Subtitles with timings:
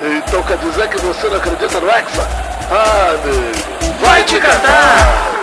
[0.00, 2.28] Então quer dizer que você não acredita no Hexa?
[2.70, 3.98] Ah, amigo.
[4.00, 5.37] Vai te catar!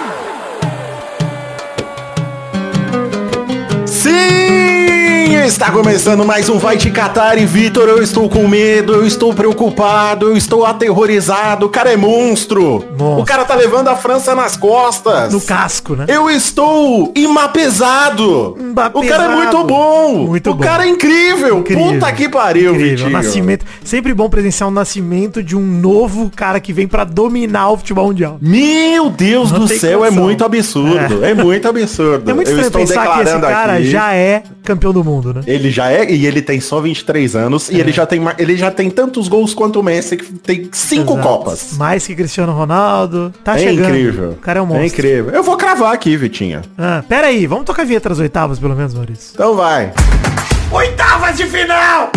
[5.46, 9.31] Está começando mais um Vai Te Catar e Vitor, eu estou com medo, eu estou
[9.31, 12.83] preocupado, eu estou aterrorizado, o cara é monstro!
[12.97, 13.22] Monstro.
[13.22, 15.31] O cara tá levando a França nas costas!
[15.31, 16.05] No casco, né?
[16.08, 18.58] Eu estou imapesado!
[18.94, 20.26] O cara é muito bom!
[20.26, 20.63] Muito o bom.
[20.63, 21.59] cara é incrível!
[21.59, 21.94] Incrível.
[21.94, 23.12] Puta que pariu, Incrível.
[23.12, 23.66] Nascimento.
[23.84, 28.08] Sempre bom presenciar o nascimento de um novo cara que vem pra dominar o futebol
[28.08, 28.40] mundial.
[28.41, 31.23] Meu Deus Não do céu, é muito absurdo.
[31.23, 32.32] É, muito absurdo.
[32.32, 33.86] É muito eu estranho estou pensar que esse cara aqui.
[33.86, 35.44] já é campeão do mundo, né?
[35.45, 38.71] Ele já é, e ele tem só 23 anos, e ele já tem ele já
[38.71, 41.27] tem tantos gols quanto o Messi, que tem cinco Exato.
[41.27, 41.77] copas.
[41.77, 43.34] Mais que Cristiano Ronaldo.
[43.44, 43.89] Tá é chegando.
[43.89, 44.30] incrível.
[44.31, 44.84] O cara é um monstro.
[44.84, 45.34] É incrível.
[45.34, 46.61] Eu vou cravar aqui, Vitinha.
[46.77, 49.31] Ah, pera aí, vamos tocar a vinheta das oitavas, pelo menos, Maurício.
[49.34, 49.94] Então vai.
[50.71, 52.11] Oitavas de final!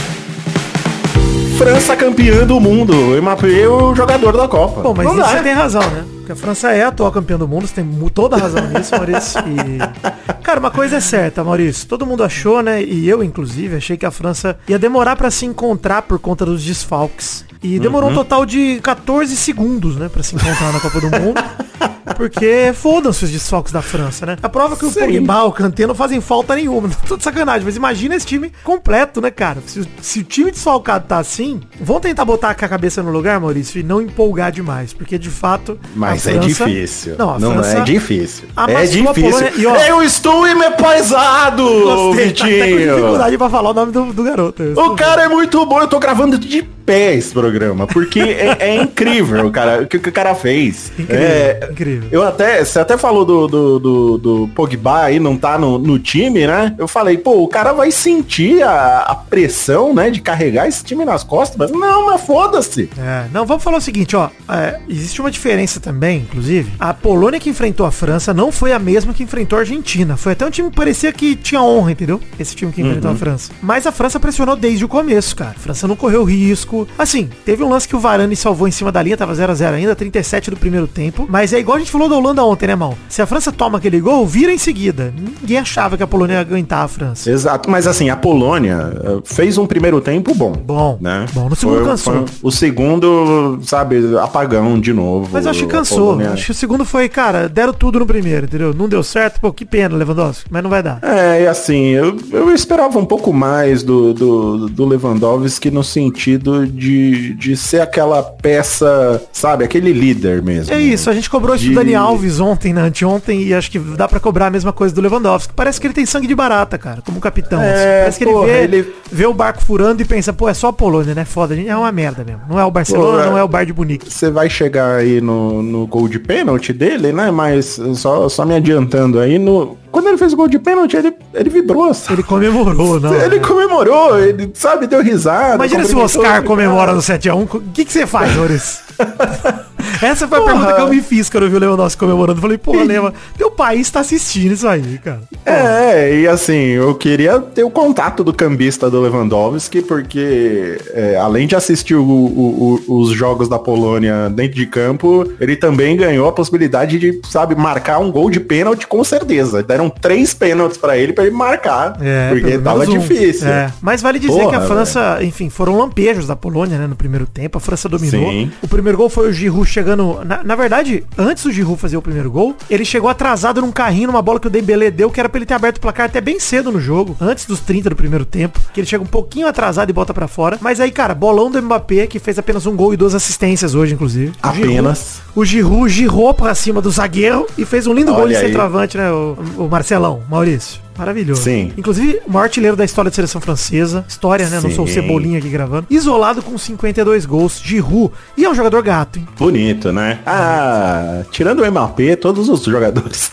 [1.59, 2.95] França campeã do mundo.
[3.21, 4.81] Mbappé é o jogador da Copa.
[4.81, 5.29] Bom, mas Não isso dá.
[5.29, 6.05] você tem razão, né?
[6.19, 8.95] Porque a França é a atual campeã do mundo, você tem toda a razão nisso,
[8.95, 9.41] Maurício.
[9.41, 9.79] E...
[10.45, 11.89] Cara, uma coisa é certa, Maurício.
[11.89, 12.81] Todo mundo achou, né?
[12.81, 16.63] E eu, inclusive, achei que a França ia demorar pra se encontrar por conta dos
[16.63, 17.45] desfalques.
[17.61, 20.09] E demorou um total de 14 segundos, né?
[20.09, 21.43] Pra se encontrar na Copa do Mundo.
[22.17, 24.37] Porque fodam-se os desfalques da França, né?
[24.43, 25.01] A prova é que o Sim.
[25.01, 26.89] Pogba, o Kanté não fazem falta nenhuma.
[27.07, 27.65] Tô de sacanagem.
[27.65, 29.59] Mas imagina esse time completo, né, cara?
[29.67, 33.39] Se, o- se o time desfalcado tá assim, vão tentar botar a cabeça no lugar,
[33.41, 34.93] Maurício, e não empolgar demais.
[34.93, 37.15] Porque, de fato, Mas a é França- difícil.
[37.19, 38.49] Não, a Não França é difícil.
[38.69, 39.49] É difícil.
[39.59, 42.95] E, ó, Eu estou empaisado, Gostei, tá até com Vitinho.
[42.97, 44.63] dificuldade pra falar o nome do, do garoto.
[44.77, 48.75] O cara é muito bom, eu tô gravando de pé esse programa, porque é, é
[48.83, 50.91] incrível, cara, o que, que o cara fez.
[50.99, 51.98] Incrível, É, incrível.
[52.11, 55.99] Eu até, você até falou do, do, do, do Pogba aí, não tá no, no
[55.99, 56.75] time, né?
[56.79, 61.05] Eu falei, pô, o cara vai sentir a, a pressão, né, de carregar esse time
[61.05, 62.89] nas costas, mas não, mas foda-se.
[62.99, 64.31] É, não, vamos falar o seguinte, ó.
[64.49, 66.73] é, existe uma diferença também, inclusive.
[66.79, 70.17] A Polônia que enfrentou a França não foi a mesma que enfrentou a Argentina.
[70.17, 72.21] Foi até um time que parecia que tinha honra, entendeu?
[72.39, 73.53] Esse time que enfrentou a França.
[73.63, 75.55] Mas a França pressionou desde o começo, cara.
[75.57, 76.87] A França não correu risco.
[76.99, 79.55] Assim, teve um lance que o Varane salvou em cima da linha, tava 0 a
[79.55, 81.27] 0 ainda, 37 do primeiro tempo.
[81.29, 82.97] Mas é igual a gente falou da Holanda ontem, né, mal?
[83.09, 85.13] Se a França toma aquele gol, vira em seguida.
[85.41, 87.31] Ninguém achava que a Polônia ia aguentar a França.
[87.31, 90.53] Exato, mas assim, a Polônia eh, fez um primeiro tempo bom.
[90.53, 91.27] Bom, né?
[91.33, 92.25] bom, no segundo cansou.
[92.43, 95.29] o segundo, sabe, apagão de novo.
[95.33, 96.19] Mas acho que cansou.
[96.21, 98.75] Acho que o segundo foi, cara, deram tudo no primeiro, entendeu?
[98.75, 100.99] Não deu certo, pô, que pena, Lewandowski, mas não vai dar.
[101.03, 106.67] É, e assim, eu, eu esperava um pouco mais do, do, do Lewandowski no sentido
[106.67, 110.73] de, de ser aquela peça, sabe, aquele líder mesmo.
[110.73, 113.71] É isso, a gente cobrou isso De- do Dani Alves ontem, né, anteontem, e acho
[113.71, 115.53] que dá pra cobrar a mesma coisa do Lewandowski.
[115.55, 117.61] Parece que ele tem sangue de barata, cara, como capitão.
[117.63, 117.99] É, assim.
[118.01, 120.69] Parece que porra, ele vê, ele- vê o barco furando e pensa, pô, é só
[120.69, 121.25] a Polônia, né?
[121.25, 122.43] Foda, gente é uma merda mesmo.
[122.49, 123.27] Não é o Barcelona, é.
[123.27, 124.13] não é o Bar de Munique.
[124.13, 127.31] Você vai chegar aí no, no gol de pênalti dele, né?
[127.31, 131.15] Mas só, só me adiantando aí, no, quando ele fez o gol de pênalti, ele,
[131.35, 131.93] ele vibrou.
[131.95, 132.15] sabe?
[132.15, 133.15] Ele comemorou, não.
[133.15, 133.47] Ele né?
[133.47, 135.55] comemorou, ele, sabe, deu risada.
[135.55, 138.81] Imagina se o Oscar comemora no 7x1, o que, que você faz, Maurício?
[140.03, 140.53] Essa foi a Porra.
[140.53, 142.41] pergunta que eu me fiz quando eu vi o Lewandowski comemorando.
[142.41, 145.21] Falei, pô, Leva, teu país tá assistindo isso aí, cara.
[145.45, 151.47] É, e assim, eu queria ter o contato do cambista do Lewandowski, porque é, além
[151.47, 156.29] de assistir o- o- o- os jogos da Polônia dentro de campo, ele também ganhou
[156.29, 159.63] a possibilidade de, sabe, marcar um gol de pênalti com certeza.
[159.63, 161.97] Deram três pênaltis pra ele pra ele marcar,
[162.31, 162.99] porque pelo tava um.
[162.99, 163.49] difícil.
[163.49, 166.97] É, Mas vale dizer Porra, que a França, enfim, foram lampejos da Polônia, né, no
[166.97, 167.59] primeiro tempo.
[167.59, 168.31] A França dominou.
[168.31, 168.51] Sim.
[168.63, 170.21] O primeiro gol foi o Giroud chegando...
[170.25, 174.09] Na, na verdade, antes do Giroud fazer o primeiro gol, ele chegou atrasado num carrinho,
[174.09, 176.21] numa bola que o Dembélé deu, que era pra ele ter aberto o placar até
[176.21, 179.47] bem cedo no jogo, antes dos 30 do primeiro tempo, que ele chega um pouquinho
[179.47, 180.59] atrasado e bota pra fora.
[180.61, 183.95] Mas aí, cara, bolão do Mbappé, que fez apenas um gol e duas assistências hoje,
[183.95, 184.33] inclusive.
[184.43, 185.21] Apenas.
[185.35, 188.97] o Giroud girou pra cima do zagueiro e fez um lindo gol de Olha centroavante,
[188.97, 189.11] né?
[189.11, 190.88] O, o Marcelão, Maurício.
[190.99, 191.43] Maravilhoso.
[191.43, 191.73] Sim.
[191.79, 194.05] Inclusive, o maior artilheiro da história da seleção francesa.
[194.09, 194.61] História, né?
[194.63, 194.95] Não sou o Sim.
[194.95, 195.87] Cebolinha aqui gravando.
[195.89, 197.61] Isolado com 52 gols.
[197.63, 198.13] Giroud.
[198.37, 199.29] E é um jogador gato, hein?
[199.39, 200.19] Bonito, né?
[200.27, 203.31] Ah, tirando o MAP, todos os jogadores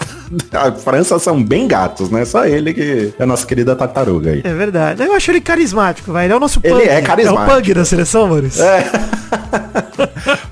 [0.51, 2.23] da França são bem gatos, né?
[2.25, 4.41] Só ele que é a nossa querida tartaruga aí.
[4.43, 5.03] É verdade.
[5.03, 6.25] Eu acho ele carismático, vai.
[6.25, 6.87] Ele é o nosso Ele pug.
[6.87, 7.41] é carismático.
[7.51, 8.63] É o pug da seleção, Maurício.
[8.63, 8.85] É.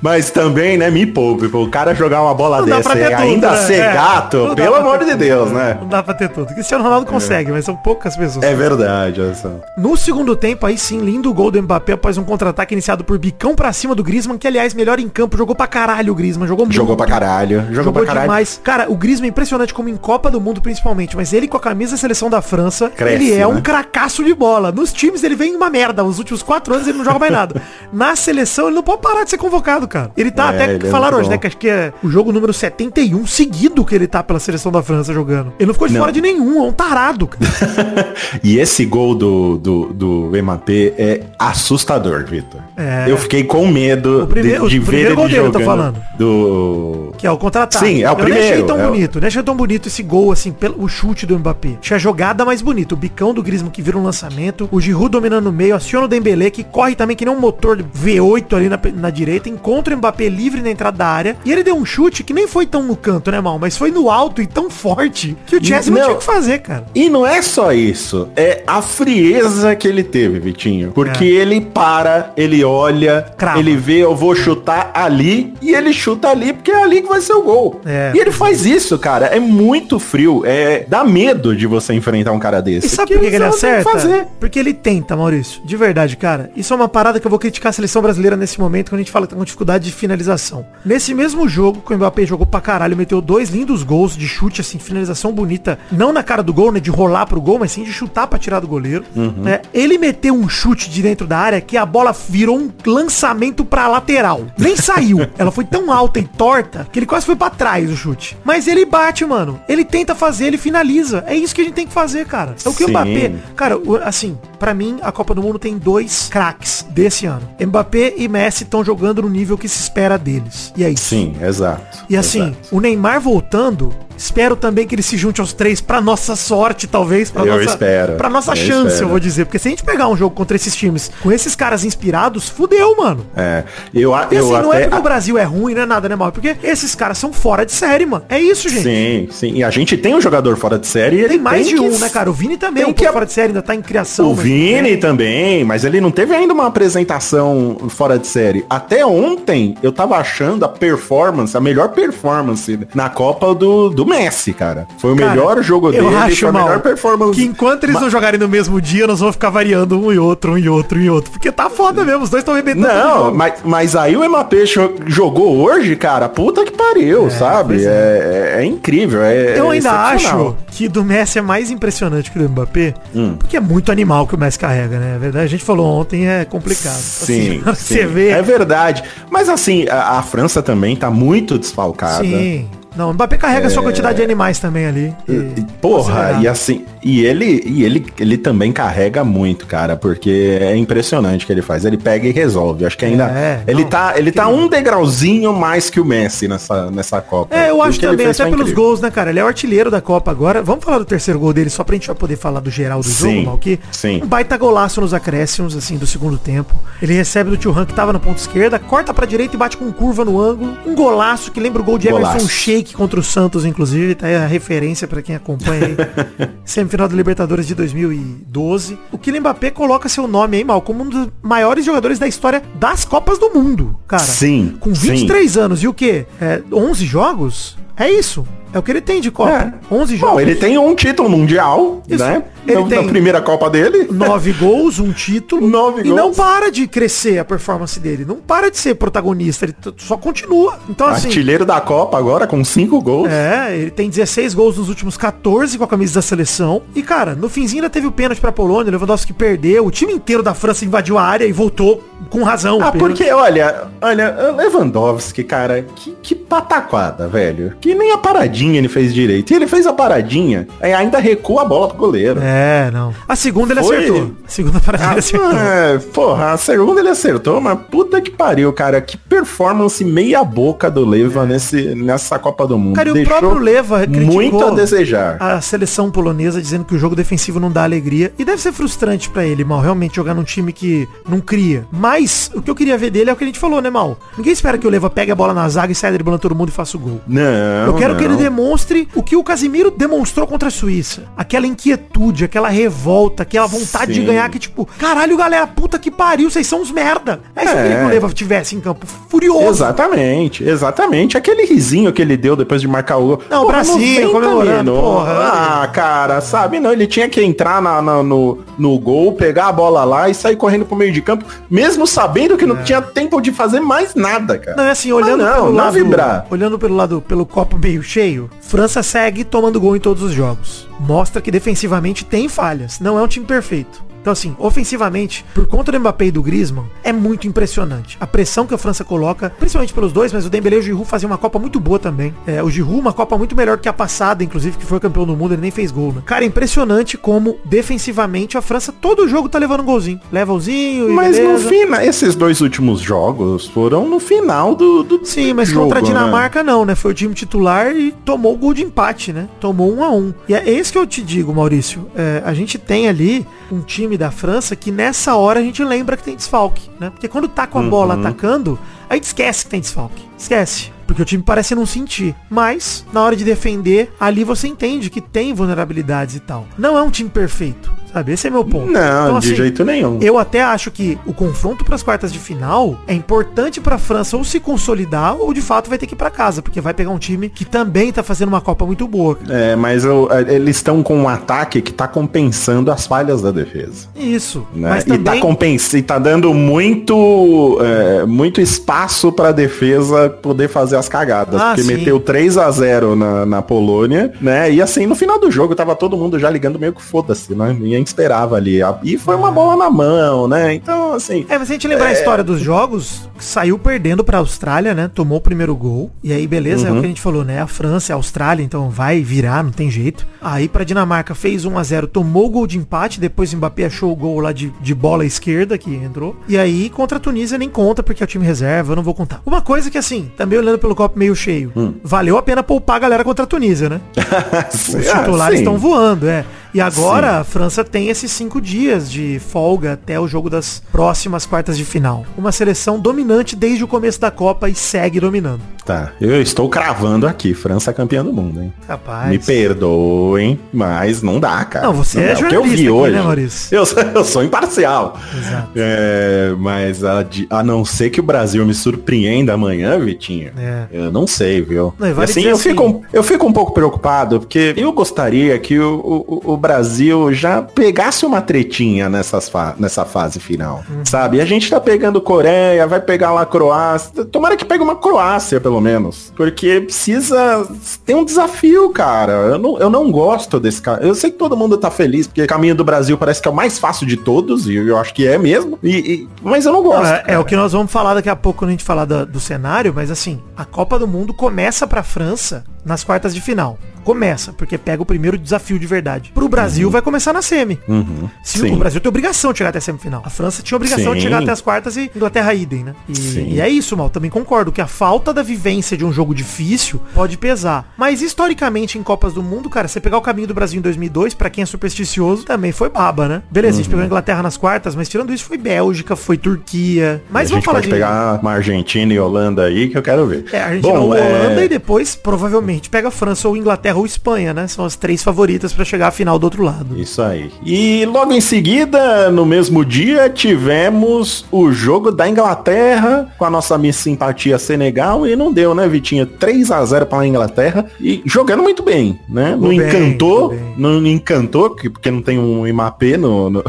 [0.01, 1.47] Mas também, né, me poupe.
[1.47, 3.57] pô, O cara jogar uma bola Não dessa e tudo, ainda né?
[3.65, 3.87] ser É.
[3.87, 5.77] Não gato, dá pelo amor de tudo, Deus, né?
[5.81, 6.47] Não dá pra ter tudo.
[6.53, 8.43] Cristiano Ronaldo consegue, mas são poucas pessoas.
[8.45, 9.51] É verdade, olha só.
[9.77, 13.55] No segundo tempo, aí sim, lindo gol do Mbappé após um contra-ataque iniciado por Bicão
[13.55, 16.65] pra cima do Griezmann, que aliás, melhor em campo, jogou pra caralho o Griezmann, jogou
[16.65, 16.75] muito.
[16.75, 17.59] Jogou pra caralho.
[17.61, 18.27] Jogou, Jogou pra caralho.
[18.27, 18.59] demais.
[18.63, 21.59] Cara, o Griezmann é impressionante como em Copa do Mundo principalmente, mas ele com a
[21.59, 23.61] camisa da seleção da França, Cresce, ele é um né?
[23.61, 24.71] cracaço de bola.
[24.71, 26.03] Nos times ele vem uma merda.
[26.03, 27.61] Os últimos quatro anos ele não joga mais nada.
[27.91, 30.11] Na seleção ele não pode parar de ser convocado, cara.
[30.17, 31.41] Ele tá É, até ele é falaram muito hoje, né, bom.
[31.41, 34.81] que acho que é o jogo número 71 seguido que ele tá pela seleção da
[34.81, 35.53] França jogando.
[35.59, 36.01] Ele não ficou de Não.
[36.01, 38.13] fora de nenhum, é um tarado, cara.
[38.43, 42.61] E esse gol do, do, do MAP é assustador, Vitor.
[42.75, 43.05] É.
[43.07, 45.51] Eu fiquei com medo O primeiro- de, de o ver primeiro ele gol dele, eu
[45.51, 46.03] tô falando.
[46.17, 47.13] do...
[47.17, 47.85] Que é o contra-ataque.
[47.85, 49.87] Sim, é o Eu nem achei primeiro, tão é o- bonito, nem achei tão bonito
[49.87, 51.77] esse gol, assim, pelo, o chute do Mbappé.
[51.81, 52.93] Achei a jogada mais bonita.
[52.93, 56.09] O bicão do Griezmann que vira um lançamento, o Giroud dominando no meio, aciona o
[56.09, 59.93] Dembélé, que corre também que nem um motor de V8 ali na, na direita, encontra
[59.93, 62.65] o Mbappé livre na entrada da área, e ele deu um chute que nem foi
[62.65, 63.57] tão no canto, né, mal?
[63.59, 66.05] Mas foi no alto e tão forte que o Chelsea não, Não.
[66.07, 66.82] tinha o que fazer, cara.
[66.95, 70.91] E não é só isso, é a frieza que ele teve, Vitinho.
[70.91, 73.35] Porque ele para, ele olha, É.
[73.35, 73.59] Crava.
[73.59, 77.21] ele vê, eu vou chutar ali, e ele chuta ali, porque é ali que vai
[77.21, 77.81] ser o gol.
[77.85, 78.11] É.
[78.15, 79.27] E ele faz isso, cara.
[79.27, 80.43] É muito frio.
[80.45, 82.87] É, dá medo de você enfrentar um cara desse.
[82.87, 83.89] E sabe por que, que ele acerta?
[83.89, 84.25] Fazer.
[84.39, 85.61] Porque ele tenta, Maurício.
[85.63, 86.51] De verdade, cara.
[86.55, 89.03] Isso é uma parada que eu vou criticar a seleção brasileira nesse momento, quando a
[89.03, 90.65] gente fala que tá com dificuldade de finalização.
[90.85, 94.61] Nesse mesmo jogo, que o Mbappé jogou pra caralho, meteu dois lindos gols de chute,
[94.61, 95.79] assim, finalização bonita.
[95.91, 96.79] Não na cara do gol, né?
[96.79, 99.05] De rolar pro gol, mas sim de chutar pra tirar do goleiro.
[99.15, 99.31] Uhum.
[99.43, 99.61] né?
[99.73, 103.87] Ele meteu um chute de dentro da área que a bola virou um lançamento pra
[103.87, 104.41] lateral.
[104.57, 105.19] Nem saiu.
[105.37, 108.37] Ela foi tão alta e torta que ele quase foi pra trás o chute.
[108.43, 109.59] Mas ele bate, mano.
[109.67, 111.23] Ele tenta fazer, ele finaliza.
[111.27, 112.55] É isso que a gente tem que fazer, cara.
[112.65, 112.91] É o que o Sim.
[112.91, 117.41] Mbappé Cara, o- assim, pra mim, a Copa do Mundo tem dois craques desse ano.
[117.59, 120.71] Mbappé e Messi estão jogando no nível que se espera deles.
[120.77, 121.03] E é isso.
[121.03, 121.97] Sim, exato.
[122.09, 122.57] E assim, exato.
[122.71, 127.29] o Neymar voltando, espero também que ele se junte aos três pra nossa sorte, talvez.
[127.29, 128.13] Pra Eu nossa, espero.
[128.13, 129.05] Pra nossa Eu chance, espero.
[129.05, 129.43] eu vou dizer.
[129.45, 132.95] Porque se a gente pegar um jogo contra esses times com esses caras inspirados, fudeu,
[132.95, 133.25] mano.
[133.35, 134.85] É, eu, a- E eu assim, não é até...
[134.87, 136.31] porque o Brasil é ruim, não é nada, né, mal?
[136.31, 138.23] Porque esses caras são fora de série, mano.
[138.29, 138.83] É isso, gente.
[138.83, 139.53] Sim, sim.
[139.57, 141.81] E a gente tem um jogador fora de série e ele Tem mais de que-
[141.81, 142.29] um, né, cara?
[142.29, 144.31] O Vini também é tem um que fora de série, ainda tá em criação.
[144.31, 144.97] O mas- Vini é.
[144.97, 148.65] também, mas ele não teve ainda uma apresentação fora de série.
[148.69, 154.53] Até ontem eu tava achando a performance, a melhor performance na Copa do, do Messi,
[154.53, 154.87] cara.
[154.97, 157.33] Foi o Cara, melhor jogo dele, eu foi acho a melhor performance.
[157.39, 160.53] que enquanto eles não jogarem no mesmo dia, nós vamos ficar variando um e outro,
[160.53, 161.31] um e outro, um e outro.
[161.31, 162.87] Porque tá foda mesmo, os dois estão arrebentando.
[162.87, 167.75] todo Não, mas, mas aí o Mbappé jo- jogou hoje, cara, puta que pariu, sabe?
[167.75, 172.31] pois É, é- é incrível, é Eu ainda acho que do Messi é mais impressionante
[172.31, 173.35] que do Mbappé, Hum.
[173.37, 175.15] porque é muito animal que o Messi carrega, né?
[175.15, 176.93] É verdade, a gente falou ontem, é complicado.
[176.95, 177.97] Sim, Assim, sim.
[178.03, 178.29] você vê.
[178.29, 179.03] É verdade.
[179.29, 182.23] Mas assim, a, a França também tá muito desfalcada.
[182.23, 182.67] Sim.
[182.95, 185.13] Não, o Mbappé carrega a sua quantidade de animais também ali.
[185.27, 185.31] É.
[185.33, 190.75] E- Porra, e assim, e ele, e ele, ele também carrega muito, cara, porque é
[190.77, 191.83] impressionante o que ele faz.
[191.85, 192.85] Ele pega e resolve.
[192.85, 196.47] Acho que ainda É, ele não, tá, ele tá um degrauzinho mais que o Messi
[196.47, 197.55] nessa, nessa Copa.
[197.55, 198.75] É, eu acho também, até pelos incrível.
[198.75, 199.29] gols, né, cara?
[199.31, 200.61] Ele é o artilheiro da Copa agora.
[200.61, 203.05] Vamos falar do terceiro gol dele, só pra gente já poder falar do geral do
[203.07, 204.21] Sim, jogo, mal que sim.
[204.23, 206.73] Um baita golaço nos acréscimos, assim, do segundo tempo.
[207.01, 209.75] Ele recebe do Tio Han, que tava na ponta esquerda, corta pra direita e bate
[209.77, 210.77] com curva no ângulo.
[210.85, 212.47] Um golaço que lembra o gol de Emerson Golaço.
[212.83, 214.13] Sheik contra o Santos, inclusive.
[214.15, 215.95] Tá aí a referência pra quem acompanha aí.
[216.65, 218.97] Semifinal da Libertadores de 2012.
[219.11, 222.61] O Kylian Mbappé coloca seu nome aí, mal, como um dos maiores jogadores da história
[222.75, 224.23] das Copas do Mundo, cara.
[224.23, 226.25] Sim, Com 23 anos e o quê?
[226.39, 227.77] É, 11 jogos?
[227.95, 228.45] É isso.
[228.73, 229.73] É o que ele tem de Copa.
[229.91, 230.33] 11 jogos.
[230.35, 232.23] Bom, ele tem um título mundial, Isso.
[232.23, 232.43] né?
[232.65, 234.07] Ele na, tem- na primeira Copa dele.
[234.11, 235.67] Nove gols, um título.
[235.67, 236.37] Nove e não gols.
[236.37, 238.23] para de crescer a performance dele.
[238.25, 239.65] Não para de ser protagonista.
[239.65, 240.79] Ele só continua.
[240.89, 241.27] Então, assim.
[241.27, 243.29] Artilheiro da Copa agora com cinco gols.
[243.29, 246.81] É, ele tem 16 gols nos últimos 14 com a camisa da seleção.
[246.95, 249.85] E, cara, no finzinho ainda teve o pênalti pra Polônia, o Lewandowski perdeu.
[249.85, 252.79] O time inteiro da França invadiu a área e voltou com razão.
[252.81, 257.75] Ah, porque, olha, olha, Lewandowski, cara, que, que pataquada, velho.
[257.81, 259.51] Que nem a paradinha ele fez direito.
[259.51, 262.39] E ele fez a paradinha, aí ainda recua a bola pro goleiro.
[262.41, 263.13] É, não.
[263.27, 264.31] A segunda ele Foi- acertou.
[264.45, 265.51] A segunda parada ele Ah, acertou.
[265.57, 269.01] é, porra, a segunda ele acertou, mas puta que pariu, cara.
[269.01, 272.95] Que performance meia boca do Leva nesse, nessa Copa do Mundo.
[272.95, 275.37] Cara, e o Deixou próprio Leva criticou muito a desejar.
[275.39, 278.31] a seleção polonesa dizendo que o jogo defensivo não dá alegria.
[278.37, 281.85] E deve ser frustrante pra ele, mal, realmente jogar num time que não cria.
[281.91, 284.17] Mas o que eu queria ver dele é o que a gente falou, né, mal?
[284.37, 286.69] Ninguém espera que o Leva pegue a bola na zaga e saia driblando todo mundo
[286.69, 287.21] e faça o gol.
[287.27, 287.41] Não,
[287.87, 288.39] Eu quero que ele não.
[288.53, 291.23] Demonstre o que o Casimiro demonstrou contra a Suíça.
[291.35, 294.21] Aquela inquietude, aquela revolta, aquela vontade Sim.
[294.21, 297.41] de ganhar que tipo, caralho, galera, puta que pariu, vocês são uns merda.
[297.55, 297.95] É isso É.
[297.99, 299.67] que o Leva tivesse em campo, furioso.
[299.83, 301.37] Exatamente, exatamente.
[301.37, 303.41] Aquele risinho que ele deu depois de marcar o gol.
[303.49, 305.31] Não, bracinho, 90 comemorando, porra.
[305.33, 306.79] Ah, cara, sabe?
[306.79, 310.33] Não, ele tinha que entrar na- na- no, no gol, pegar a bola lá e
[310.33, 314.13] sair correndo pro meio de campo, mesmo sabendo que não tinha tempo de fazer mais
[314.15, 314.77] nada, cara.
[314.77, 316.45] Não, é assim, olhando Ah, não, pelo não lado, vibrar.
[316.51, 320.87] olhando pelo lado, pelo copo meio cheio, França segue tomando gol em todos os jogos.
[320.99, 324.03] Mostra que defensivamente tem falhas, não é um time perfeito.
[324.23, 328.17] Então assim, ofensivamente, por conta do Mbappé e do Griezmann, é muito impressionante.
[328.21, 331.05] A pressão que a França coloca, principalmente pelos dois, mas o Dembélé e o Giroud
[331.05, 332.33] faziam uma Copa muito boa também.
[332.47, 335.35] É, o Giroud uma Copa muito melhor que a passada, inclusive, que foi campeão do
[335.35, 336.21] mundo, ele nem fez gol, né?
[336.25, 340.21] Cara, é impressionante como defensivamente a França, todo jogo tá levando um golzinho.
[340.31, 341.69] Leva e Mas no beleza.
[341.69, 346.01] final, esses dois últimos jogos foram no final do, do Sim, mas jogo, contra a
[346.01, 346.07] né?
[346.07, 346.95] Dinamarca não, né?
[346.95, 349.49] Foi o time titular e tomou o gol de empate, né?
[349.59, 350.33] Tomou um a um.
[350.47, 352.07] E é isso que eu te digo, Maurício.
[352.15, 356.17] É, a gente tem ali um time da França que nessa hora a gente lembra
[356.17, 357.09] que tem desfalque, né?
[357.09, 358.79] Porque quando tá com a bola atacando,
[359.09, 360.23] a gente esquece que tem desfalque.
[360.37, 360.91] Esquece.
[361.13, 362.33] Porque o time parece não sentir.
[362.49, 366.65] Mas, na hora de defender, ali você entende que tem vulnerabilidades e tal.
[366.77, 368.31] Não é um time perfeito, sabe?
[368.33, 368.91] Esse é meu ponto.
[368.91, 370.17] Não, Então, de assim, jeito nenhum.
[370.21, 373.99] eu até acho que o confronto para as quartas de final é importante para a
[373.99, 376.93] França ou se consolidar ou de fato vai ter que ir para casa, porque vai
[376.93, 379.37] pegar um time que também tá fazendo uma Copa muito boa.
[379.49, 384.07] É, mas eu- eles estão com um ataque que tá compensando as falhas da defesa.
[384.15, 384.65] Isso.
[384.73, 384.89] né?
[384.89, 390.67] Mas E tá também compensa, e tá dando muito, é, muito espaço pra defesa poder
[390.69, 391.59] fazer as cagadas.
[391.61, 391.95] Ah, porque sim.
[391.95, 394.71] meteu 3 a 0 na, na Polônia, né?
[394.71, 397.75] E assim, no final do jogo tava todo mundo já ligando meio que foda-se, né?
[397.77, 398.79] Ninguém esperava ali.
[399.03, 400.73] E foi uma bola na mão, né?
[400.73, 401.45] Então, assim.
[401.49, 405.09] É, mas se a gente lembrar a história dos jogos, saiu perdendo pra Austrália, né?
[405.13, 406.11] Tomou o primeiro gol.
[406.23, 407.61] E aí, beleza, é o que a gente falou, né?
[407.61, 410.25] A França é a Austrália, então vai virar, não tem jeito.
[410.41, 413.85] Aí pra Dinamarca fez 1 a 0 tomou o gol de empate, depois o Mbappé
[413.85, 416.35] achou o gol lá de, de bola esquerda que entrou.
[416.47, 419.13] E aí, contra a Tunísia nem conta, porque é o time reserva, eu não vou
[419.13, 419.41] contar.
[419.45, 421.71] Uma coisa que, assim, também olhando pelo copo meio cheio,
[422.03, 424.01] valeu a pena poupar a galera contra a Tunísia, né?
[424.73, 426.45] Os titulares estão voando, é.
[426.73, 431.45] E agora a França tem esses cinco dias de folga até o jogo das próximas
[431.45, 432.25] quartas de final.
[432.37, 435.61] Uma seleção dominante desde o começo da Copa e segue dominando.
[435.85, 438.73] Tá, eu estou cravando aqui, França campeã do mundo, hein?
[438.87, 439.29] Rapaz.
[439.29, 441.87] Me perdoem, mas não dá, cara.
[441.87, 442.33] Não, você é dá.
[442.33, 443.15] O que eu jornalista vi aqui, hoje.
[443.15, 443.75] né, Maurício?
[443.75, 445.19] Eu, sou- eu sou imparcial.
[445.37, 445.69] Exato.
[445.75, 450.85] É, mas a, a não ser que o Brasil me surpreenda amanhã, Vitinho, É.
[450.91, 451.93] eu não sei, viu?
[451.99, 455.59] Não, vale assim, eu, assim- fico, um- eu fico um pouco preocupado, porque eu gostaria
[455.59, 461.05] que o, o, o Brasil já pegasse uma tretinha nessas fa nessa fase final, Uhum.
[461.05, 461.41] sabe?
[461.41, 465.59] A gente tá pegando Coreia, vai pegar lá a Croácia, tomara que pegue uma Croácia,
[465.59, 467.67] pelo menos, porque precisa
[468.05, 469.33] ter um desafio, cara.
[469.33, 471.05] Eu não, eu não gosto desse cara.
[471.05, 473.51] Eu sei que todo mundo tá feliz, porque o caminho do Brasil parece que é
[473.51, 476.71] o mais fácil de todos, e eu acho que é mesmo, e, e- mas eu
[476.71, 477.11] não gosto.
[477.11, 477.39] É, é cara.
[477.41, 479.91] o que nós vamos falar daqui a pouco quando a gente falar da- do cenário,
[479.93, 483.77] mas assim, a Copa do Mundo começa pra França nas quartas de final.
[484.03, 486.31] Começa, porque pega o primeiro desafio de verdade.
[486.35, 487.79] Pro Brasil vai começar na semi.
[487.87, 488.29] Uhum.
[488.43, 488.73] Se Sim.
[488.73, 490.21] o Brasil tem obrigação de chegar até a semifinal.
[490.25, 491.27] A França tinha obrigação de Sim.
[491.27, 492.93] chegar até as quartas e Inglaterra idem, né?
[493.07, 494.09] E, e é isso, Mal.
[494.09, 497.93] Também concordo que a falta da vivência de um jogo difícil pode pesar.
[497.97, 501.33] Mas historicamente em Copas do Mundo, cara, você pegar o caminho do Brasil em 2002,
[501.33, 503.41] pra quem é supersticioso, também foi baba, né?
[503.49, 503.91] Beleza, a gente Uhum.
[503.91, 507.23] pegou a Inglaterra nas quartas, mas tirando isso foi Bélgica, foi Turquia.
[507.29, 510.27] Mas a vamos gente falar de pegar uma Argentina e Holanda aí que eu quero
[510.27, 510.43] ver.
[510.51, 514.53] é, Argentina Bom, é, Holanda e depois provavelmente pega a França ou Inglaterra ou Espanha,
[514.53, 514.67] né?
[514.67, 516.97] São as três favoritas pra chegar à final do outro lado.
[516.99, 517.51] Isso aí.
[517.65, 523.77] E logo em seguida, no mesmo dia, tivemos o jogo da Inglaterra com a nossa
[523.77, 526.25] Miss Simpatia Senegal e não deu, né, Vitinho?
[526.25, 529.55] 3 a 0 para a Inglaterra e jogando muito bem, né?
[529.59, 533.63] Não encantou, não encantou, que- porque não tem um IMAP no, no,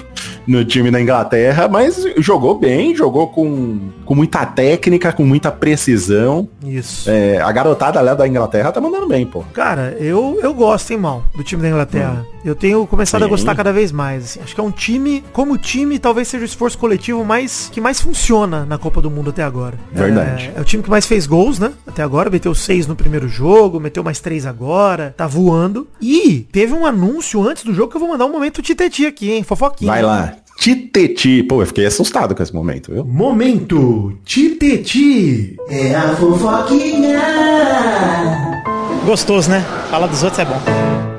[0.46, 6.48] no time da Inglaterra, mas jogou bem, jogou com, com muita técnica, com muita precisão.
[6.64, 7.10] Isso.
[7.10, 9.42] É, a garotada lá da Inglaterra tá mandando bem, pô.
[9.52, 12.26] Cara, eu, eu gosto, hein, mal, do time da Inglaterra.
[12.44, 13.30] Eu tenho começado a Sim.
[13.30, 14.24] gostar cada vez mais.
[14.24, 14.40] assim.
[14.40, 18.00] Acho que é um time, como time, talvez seja o esforço coletivo mais que mais
[18.00, 19.78] funciona na Copa do Mundo até agora.
[19.90, 20.52] Verdade.
[20.54, 21.72] É, é o time que mais fez gols, né?
[21.86, 25.88] Até agora, meteu seis no primeiro jogo, meteu mais três agora, tá voando.
[26.00, 29.32] E teve um anúncio antes do jogo que eu vou mandar um momento titeti aqui,
[29.32, 29.42] hein?
[29.42, 29.90] Fofoquinha.
[29.90, 30.33] Vai lá.
[30.64, 31.42] Titeti.
[31.42, 33.04] Pô, eu fiquei assustado com esse momento, viu?
[33.04, 35.58] Momento Titeti.
[35.68, 37.20] É a fofoquinha.
[39.04, 39.62] Gostoso, né?
[39.90, 41.13] Falar dos outros é bom.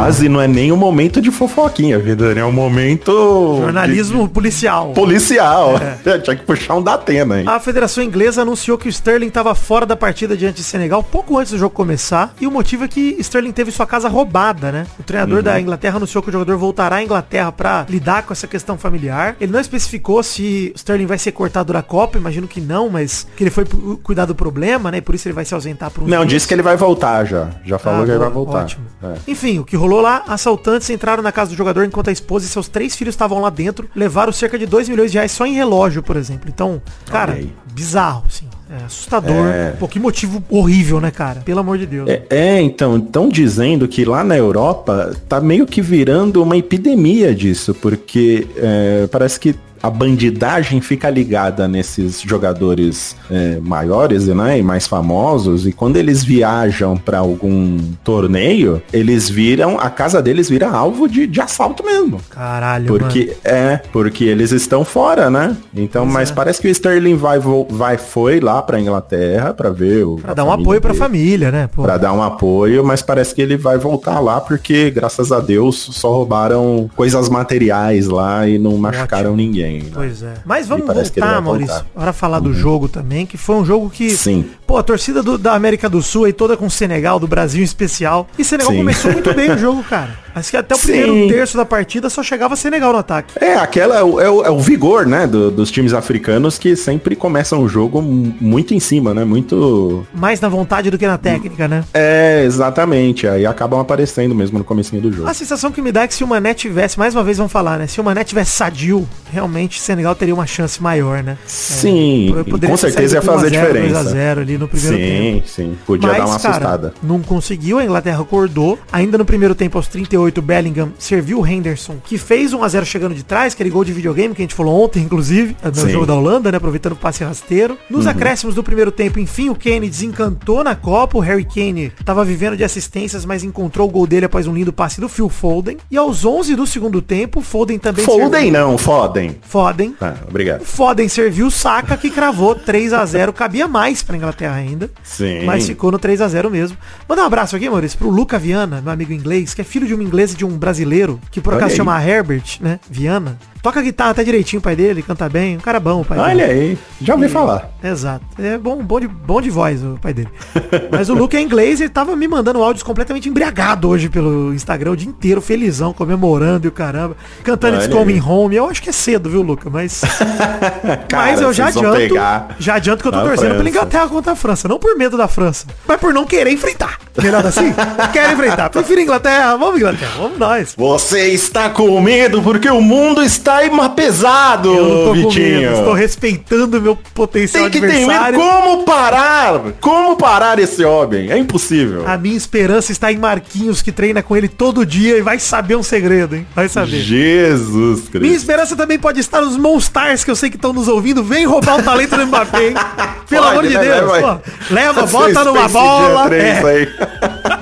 [0.00, 2.32] Quase não é nem um momento de fofoquinha, vida?
[2.32, 3.12] É um momento...
[3.60, 4.88] Jornalismo policial.
[4.88, 5.74] de- policial.
[6.24, 7.44] Tinha que puxar um da Atena, hein?
[7.46, 11.38] A Federação Inglesa anunciou que o Sterling estava fora da partida diante de Senegal pouco
[11.38, 12.34] antes do jogo começar.
[12.40, 14.86] E o motivo é que Sterling teve sua casa roubada, né?
[14.98, 15.42] O treinador Uhum.
[15.44, 19.36] da Inglaterra anunciou que o jogador voltará à Inglaterra para lidar com essa questão familiar.
[19.40, 23.26] Ele não especificou se o Sterling vai ser cortado da Copa, imagino que não, mas
[23.36, 23.64] que ele foi
[24.02, 24.98] cuidar do problema, né?
[24.98, 27.24] E por isso ele vai se ausentar por um Não, disse que ele vai voltar
[27.26, 27.48] já.
[27.64, 28.62] Já falou Ah, que ele vai voltar.
[28.62, 28.84] ótimo.
[29.02, 29.14] É.
[29.28, 32.48] Enfim, o que rolou lá, assaltantes entraram na casa do jogador enquanto a esposa e
[32.48, 35.54] seus três filhos estavam lá dentro, levaram cerca de 2 milhões de reais só em
[35.54, 36.50] relógio, por exemplo.
[36.52, 37.50] Então, cara, aí.
[37.72, 38.46] bizarro, assim.
[38.70, 39.48] É assustador.
[39.48, 39.70] É.
[39.72, 41.40] Pô, que motivo horrível, né, cara?
[41.40, 42.08] Pelo amor de Deus.
[42.08, 47.34] É, é, então, estão dizendo que lá na Europa tá meio que virando uma epidemia
[47.34, 54.62] disso, porque é, parece que a bandidagem fica ligada nesses jogadores é, maiores né, e
[54.62, 60.68] mais famosos, e quando eles viajam para algum torneio, eles viram, a casa deles vira
[60.68, 62.20] alvo de, de assalto mesmo.
[62.30, 62.98] Caralho, mano.
[62.98, 65.56] Porque é, porque eles estão fora, né?
[65.74, 66.34] Então, Pois mas é.
[66.34, 70.44] parece que o Sterling vai, vai foi lá pra Inglaterra pra ver o Pra dar
[70.44, 71.02] um apoio pra dele.
[71.02, 71.68] família, né?
[71.74, 71.82] Pô.
[71.82, 75.76] Pra dar um apoio, mas parece que ele vai voltar lá porque, graças a Deus,
[75.92, 79.69] só roubaram coisas materiais lá e não machucaram ninguém.
[79.78, 79.90] Né?
[79.94, 80.34] Pois é.
[80.44, 81.68] Mas vamos voltar, Maurício.
[81.74, 81.84] voltar.
[81.94, 82.00] Uhum.
[82.00, 84.10] Bora falar do jogo também, que foi um jogo que.
[84.10, 84.44] Sim.
[84.66, 87.60] Pô, a torcida do- da América do Sul aí toda com o Senegal, do Brasil
[87.60, 88.28] em especial.
[88.38, 88.78] E Senegal Sim.
[88.78, 90.18] começou muito bem o jogo, cara.
[90.34, 90.86] Acho que até o Sim.
[90.92, 93.32] primeiro terço da partida só chegava Senegal no ataque.
[93.40, 96.76] É, aquela é o, é o- é o vigor, né, do- dos times africanos que
[96.76, 99.24] sempre começam o jogo mu- muito em cima, né?
[99.24, 100.06] Muito.
[100.14, 101.84] Mais na vontade do que na técnica, né?
[101.92, 103.26] É, exatamente.
[103.26, 105.28] Aí acabam aparecendo mesmo no comecinho do jogo.
[105.28, 107.52] A sensação que me dá é que se o Mané tivesse, mais uma vez vamos
[107.52, 107.86] falar, né?
[107.86, 111.36] Se o Mané tivesse sadio, realmente Senegal teria uma chance maior, né?
[111.46, 113.94] Sim, É, com certeza ia fazer 1 a 0, diferença.
[113.94, 115.46] 2 a 0 ali no primeiro tempo.
[115.48, 115.78] Sim, sim.
[115.86, 116.94] Podia dar uma assustada.
[117.02, 118.78] não conseguiu, a Inglaterra acordou.
[118.92, 123.22] Ainda no primeiro tempo, aos 38, Bellingham serviu o Henderson, que fez 1x0 chegando de
[123.22, 125.82] trás, aquele gol de videogame que a gente falou ontem, inclusive, no Sim.
[125.82, 125.88] Uhum.
[125.90, 126.56] jogo da Holanda, né?
[126.56, 127.78] Aproveitando o passe rasteiro.
[127.88, 131.16] Nos acréscimos do primeiro tempo, enfim, o Kane desencantou na Copa.
[131.18, 134.72] O Harry Kane tava vivendo de assistências, mas encontrou o gol dele após um lindo
[134.72, 135.76] passe do Phil Foden.
[135.90, 139.36] E aos 11 do segundo tempo, Foden também Foden serviu- não, Foden.
[139.42, 139.92] Foden.
[139.98, 140.64] Tá, obrigado.
[140.64, 144.90] Foden serviu o Saka que cravou 3 a 0 Cabia mais pra Inglaterra ainda.
[145.02, 145.44] Sim.
[145.44, 146.76] Mas ficou no 3 a 0 mesmo.
[147.08, 149.94] Manda um abraço aqui, Maurício, pro Luca Viana, meu amigo inglês, que é filho de
[149.94, 151.76] um inglês de um brasileiro, que por Olha acaso aí.
[151.76, 152.80] chama Herbert, né?
[152.90, 153.38] Viana.
[153.62, 156.46] Toca guitarra até direitinho o pai dele, canta bem, um cara bom o pai Olha
[156.46, 156.60] dele.
[156.60, 157.70] aí, já ouvi falar.
[157.82, 158.24] Exato.
[158.38, 160.28] É bom, bom, de, bom de voz o pai dele.
[160.90, 164.54] Mas o Luca é inglês e ele tava me mandando áudios completamente embriagado hoje pelo
[164.54, 167.16] Instagram o dia inteiro, felizão, comemorando e o caramba.
[167.42, 168.20] Cantando It's Coming.
[168.20, 168.56] Home.
[168.56, 169.68] Eu acho que é cedo, viu, Luca?
[169.68, 170.00] Mas.
[171.08, 173.68] Cara, Mas eu já adianto, pegar já adianto que eu tô torcendo pela França.
[173.70, 174.68] Inglaterra contra a França.
[174.68, 176.98] Não por medo da França, mas por não querer enfrentar.
[177.20, 177.72] Melhor assim?
[178.12, 178.70] Quero enfrentar.
[178.70, 179.56] Prefiro Inglaterra.
[179.56, 180.12] Vamos, Inglaterra.
[180.18, 180.74] Vamos nós.
[180.76, 185.60] Você está com medo porque o mundo está ima- pesado, Eu não tô com Vitinho.
[185.60, 185.74] medo.
[185.78, 188.10] Estou respeitando o meu potencial Tem que ter medo.
[188.10, 188.38] adversário.
[188.40, 189.60] Como parar?
[189.80, 191.30] Como parar esse homem?
[191.30, 192.04] É impossível.
[192.06, 195.76] A minha esperança está em Marquinhos, que treina com ele todo dia e vai saber
[195.76, 196.46] um segredo, hein?
[196.54, 197.00] Vai saber.
[197.00, 198.20] Jesus Cristo.
[198.20, 201.22] Minha esperança também pode estar nos Monstars, que eu sei que estão nos ouvindo.
[201.22, 202.74] Vem roubar o talento do Mbappé, hein?
[203.28, 203.80] Pelo Pode, amor de né?
[203.84, 204.12] Deus.
[204.12, 204.74] Leva- pô.
[204.74, 206.18] leva, bota numa bola.
[206.22, 206.88] Jam 3 é, aí.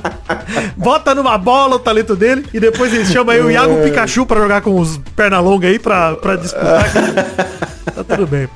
[0.77, 2.45] bota numa bola o talento dele.
[2.53, 5.78] E depois eles chamam aí o Iago Pikachu pra jogar com os perna longa aí
[5.79, 6.85] pra, pra disputar.
[7.95, 8.49] tá tudo bem.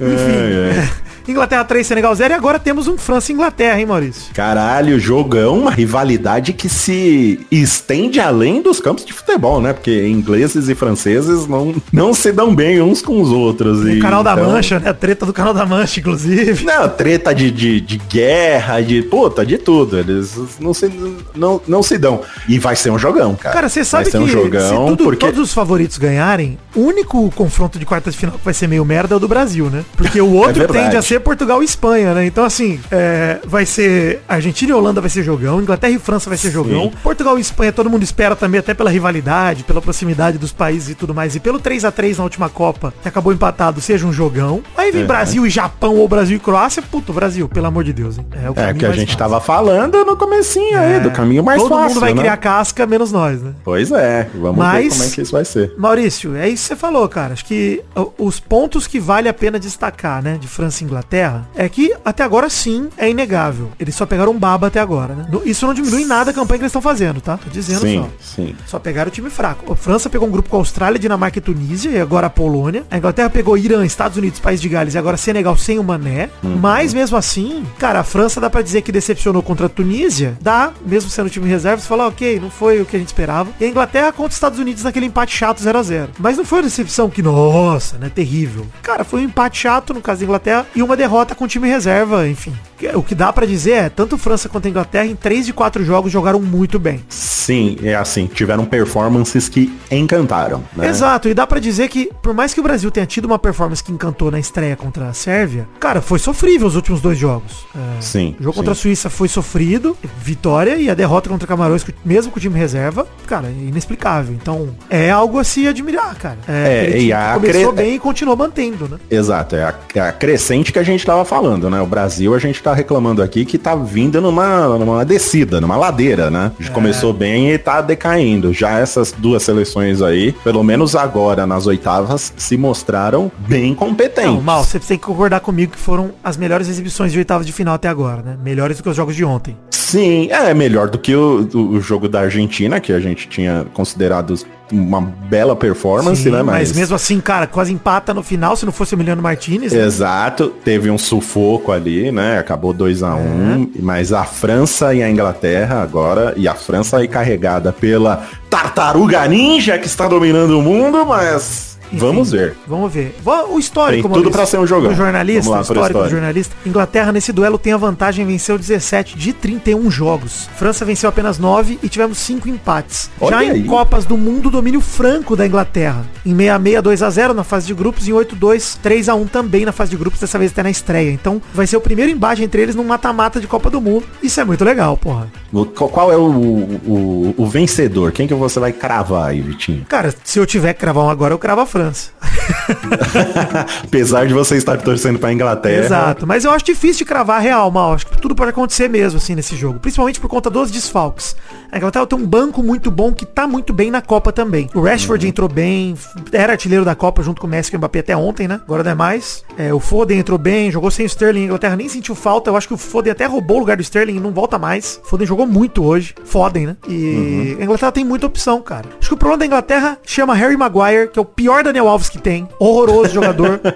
[0.00, 0.38] Enfim.
[0.70, 1.07] Ai, ai.
[1.32, 4.32] Inglaterra 3, Senegal 0 e agora temos um França e Inglaterra, hein, Maurício?
[4.34, 9.72] Caralho, jogão, uma rivalidade que se estende além dos campos de futebol, né?
[9.72, 13.80] Porque ingleses e franceses não, não se dão bem uns com os outros.
[13.84, 14.88] O canal da então- Mancha, né?
[14.90, 16.64] A treta do canal da Mancha, inclusive.
[16.64, 19.98] Não, treta de, de, de guerra, de puta, de tudo.
[19.98, 20.90] Eles não se,
[21.34, 22.22] não, não se dão.
[22.48, 23.54] E vai ser um jogão, cara.
[23.54, 26.58] Cara, você sabe vai ser que um se jogão, tudo- porque todos os favoritos ganharem,
[26.74, 29.28] o único confronto de quartas de final que vai ser meio merda é o do
[29.28, 29.84] Brasil, né?
[29.96, 30.84] Porque o outro verdade.
[30.84, 32.26] tende a ser Portugal e Espanha, né?
[32.26, 36.38] Então, assim, é, vai ser Argentina e Holanda vai ser jogão, Inglaterra e França vai
[36.38, 36.90] ser jogão.
[37.02, 40.94] Portugal e Espanha todo mundo espera também, até pela rivalidade, pela proximidade dos países e
[40.94, 41.34] tudo mais.
[41.36, 44.62] E pelo 3 a 3 na última Copa, que acabou empatado, seja um jogão.
[44.76, 46.82] Aí vem Brasil e Japão ou Brasil e Croácia.
[46.82, 48.26] Puto, Brasil, pelo amor de Deus, hein?
[48.32, 49.18] o é que a gente fácil.
[49.18, 52.20] tava falando no comecinho aí, do caminho mais Todo fácil, mundo vai né?
[52.20, 53.52] criar casca, menos nós, né?
[53.64, 55.74] Pois é, vamos Mas- ver como é que isso vai ser.
[55.78, 57.32] Maurício, é isso que você falou, cara.
[57.34, 57.82] Acho que
[58.18, 61.07] os pontos que vale a pena destacar, né, de França e Inglaterra
[61.54, 63.70] é que até agora sim é inegável.
[63.78, 65.26] Eles só pegaram um baba até agora, né?
[65.44, 67.36] Isso não diminui em nada a campanha que eles estão fazendo, tá?
[67.36, 68.08] Tô dizendo Sim, só.
[68.36, 68.54] sim.
[68.66, 69.72] Só pegaram o time fraco.
[69.72, 72.84] A França pegou um grupo com a Austrália, Dinamarca e Tunísia, e agora a Polônia.
[72.90, 76.28] A Inglaterra pegou Irã, Estados Unidos, País de Gales, e agora Senegal sem o Mané.
[76.42, 80.36] Mas mesmo assim, cara, a França dá pra dizer que decepcionou contra a Tunísia.
[80.40, 83.50] Dá, mesmo sendo time reserva, você fala, ok, não foi o que a gente esperava.
[83.60, 86.44] E a Inglaterra contra os Estados Unidos naquele empate chato 0 a 0 Mas não
[86.44, 88.66] foi uma decepção que, nossa, né, terrível.
[88.82, 92.28] Cara, foi um empate chato no caso da Inglaterra e uma derrota com time reserva,
[92.28, 92.52] enfim.
[92.94, 95.82] O que dá pra dizer é, tanto França quanto a Inglaterra, em 3 de 4
[95.84, 97.02] jogos jogaram muito bem.
[97.08, 100.86] Sim, é assim, tiveram performances que encantaram, né?
[100.88, 103.82] Exato, e dá pra dizer que, por mais que o Brasil tenha tido uma performance
[103.82, 107.66] que encantou na estreia contra a Sérvia, cara, foi sofrível os últimos dois jogos.
[107.74, 108.58] É, Sim, O jogo sim.
[108.58, 112.56] contra a Suíça foi sofrido, vitória, e a derrota contra Camarões, mesmo com o time
[112.58, 114.34] reserva, cara, é inexplicável.
[114.40, 116.38] Então, é algo a se admirar, cara.
[116.46, 118.98] É, aquele e a começou cre- bem e continuou mantendo, né?
[119.10, 121.80] Exato, é a, é a crescente que a gente tava falando, né?
[121.80, 126.30] O Brasil, a gente tá reclamando aqui que tá vindo numa, numa descida, numa ladeira,
[126.30, 126.52] né?
[126.58, 128.52] A gente começou bem e tá decaindo.
[128.52, 134.30] Já essas duas seleções aí, pelo menos agora nas oitavas, se mostraram bem competentes.
[134.32, 137.52] Não, Mal, você tem que concordar comigo que foram as melhores exibições de oitavas de
[137.52, 138.36] final até agora, né?
[138.42, 139.56] Melhores do que os jogos de ontem.
[139.90, 144.34] Sim, é melhor do que o, o- jogo da Argentina, que a gente tinha considerado
[144.70, 146.42] uma bela performance, Sim, né?
[146.42, 149.72] mas mesmo assim, cara, quase empata no final, se não fosse o Emiliano Martinez.
[149.72, 149.82] né?
[149.82, 152.38] Exato, teve um sufoco ali, né?
[152.38, 153.66] Acabou 2 a 1 um, É.
[153.80, 159.78] mas a França e a Inglaterra agora, e a França aí carregada pela Tartaruga Ninja
[159.78, 162.56] que está dominando o mundo, mas Enfim, vamos ver.
[162.66, 163.14] Vamos ver.
[163.50, 164.90] O histórico, Tem tudo pra ser um jogão.
[164.90, 166.10] Do jornalista, lá o histórico do histórico.
[166.10, 166.56] jornalista.
[166.66, 170.48] Inglaterra nesse duelo tem a vantagem, venceu 17 de 31 jogos.
[170.56, 173.10] França venceu apenas 9 e tivemos 5 empates.
[173.20, 173.64] Olha Já em aí.
[173.64, 176.04] Copas do Mundo, domínio franco da Inglaterra.
[176.24, 179.26] Em 66, 2 a 0 na fase de grupos e em 8-2, 3 a 1
[179.26, 181.10] também na fase de grupos, dessa vez até na estreia.
[181.10, 184.04] Então vai ser o primeiro embate entre eles num mata-mata de Copa do Mundo.
[184.22, 185.28] Isso é muito legal, porra.
[185.52, 188.12] O- Qual, qual é o, o, o vencedor?
[188.12, 189.84] Quem que você vai cravar aí, Vitinho?
[189.88, 191.77] Cara, se eu tiver que cravar um agora, eu cravo a França.
[191.78, 192.10] França.
[193.84, 195.84] Apesar de você estar torcendo pra Inglaterra.
[195.84, 197.94] Exato, mas eu acho difícil de cravar real, mal.
[197.94, 199.78] Acho que tudo pode acontecer mesmo, assim, nesse jogo.
[199.78, 201.36] Principalmente por conta dos desfalques.
[201.70, 204.68] A Inglaterra tem um banco muito bom que tá muito bem na Copa também.
[204.74, 205.30] O Rashford Uhum.
[205.30, 205.94] entrou bem,
[206.32, 208.60] era artilheiro da Copa junto com o Messi e o Mbappé até ontem, né?
[208.64, 209.44] Agora não é mais.
[209.56, 211.42] É, o Foden entrou bem, jogou sem o Sterling.
[211.42, 212.50] A Inglaterra nem sentiu falta.
[212.50, 215.00] Eu acho que o Foden até roubou o lugar do Sterling e não volta mais.
[215.04, 216.14] O Foden jogou muito hoje.
[216.24, 216.76] Foden, né?
[216.88, 217.56] E Uhum.
[217.60, 218.86] a Inglaterra tem muita opção, cara.
[218.98, 222.08] Acho que o problema da Inglaterra chama Harry Maguire, que é o pior Daniel Alves
[222.08, 222.37] que tem.
[222.58, 223.60] Horroroso jogador.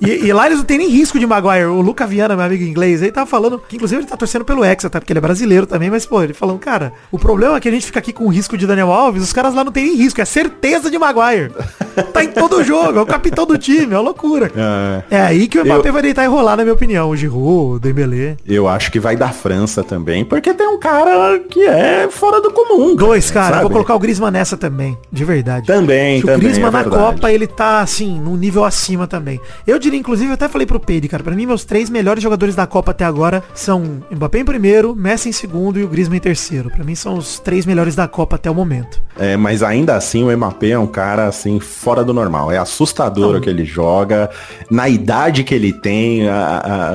[0.00, 1.64] E, e lá eles não tem nem risco de Maguire.
[1.64, 4.62] O Luca Viana, meu amigo inglês, ele tava falando que inclusive ele tá torcendo pelo
[4.64, 5.00] Hexa, tá?
[5.00, 7.72] Porque ele é brasileiro também, mas pô, ele falando, cara, o problema é que a
[7.72, 9.96] gente fica aqui com o risco de Daniel Alves, os caras lá não tem nem
[9.96, 11.52] risco, é certeza de Maguire.
[12.12, 14.50] tá em todo jogo, é o capitão do time, é uma loucura.
[15.10, 17.08] É, É aí que o Mbappé Eu- vai deitar e rolar, na minha opinião.
[17.08, 18.36] O Giroud, o Dembélé.
[18.46, 22.50] eu acho que vai dar França também, porque tem um cara que é fora do
[22.50, 22.94] comum.
[22.94, 23.60] Dois, cara.
[23.62, 25.66] Vou colocar o Griezmann nessa também, de verdade.
[25.66, 26.84] Também, que o também, Griezmann é na.
[26.84, 29.40] Copa, ele tá, assim, num nível acima também.
[29.66, 32.54] Eu diria, inclusive, eu até falei pro Pedro, cara, pra mim, meus três melhores jogadores
[32.56, 36.20] da Copa até agora são Mbappé em primeiro, Messi em segundo e o Griezmann em
[36.20, 36.70] terceiro.
[36.70, 39.00] Pra mim, são os três melhores da Copa até o momento.
[39.16, 42.50] É, mas ainda assim o Mbappé é um cara assim fora do normal.
[42.50, 44.28] É assustador o que ele joga,
[44.70, 46.92] na idade que ele tem, a-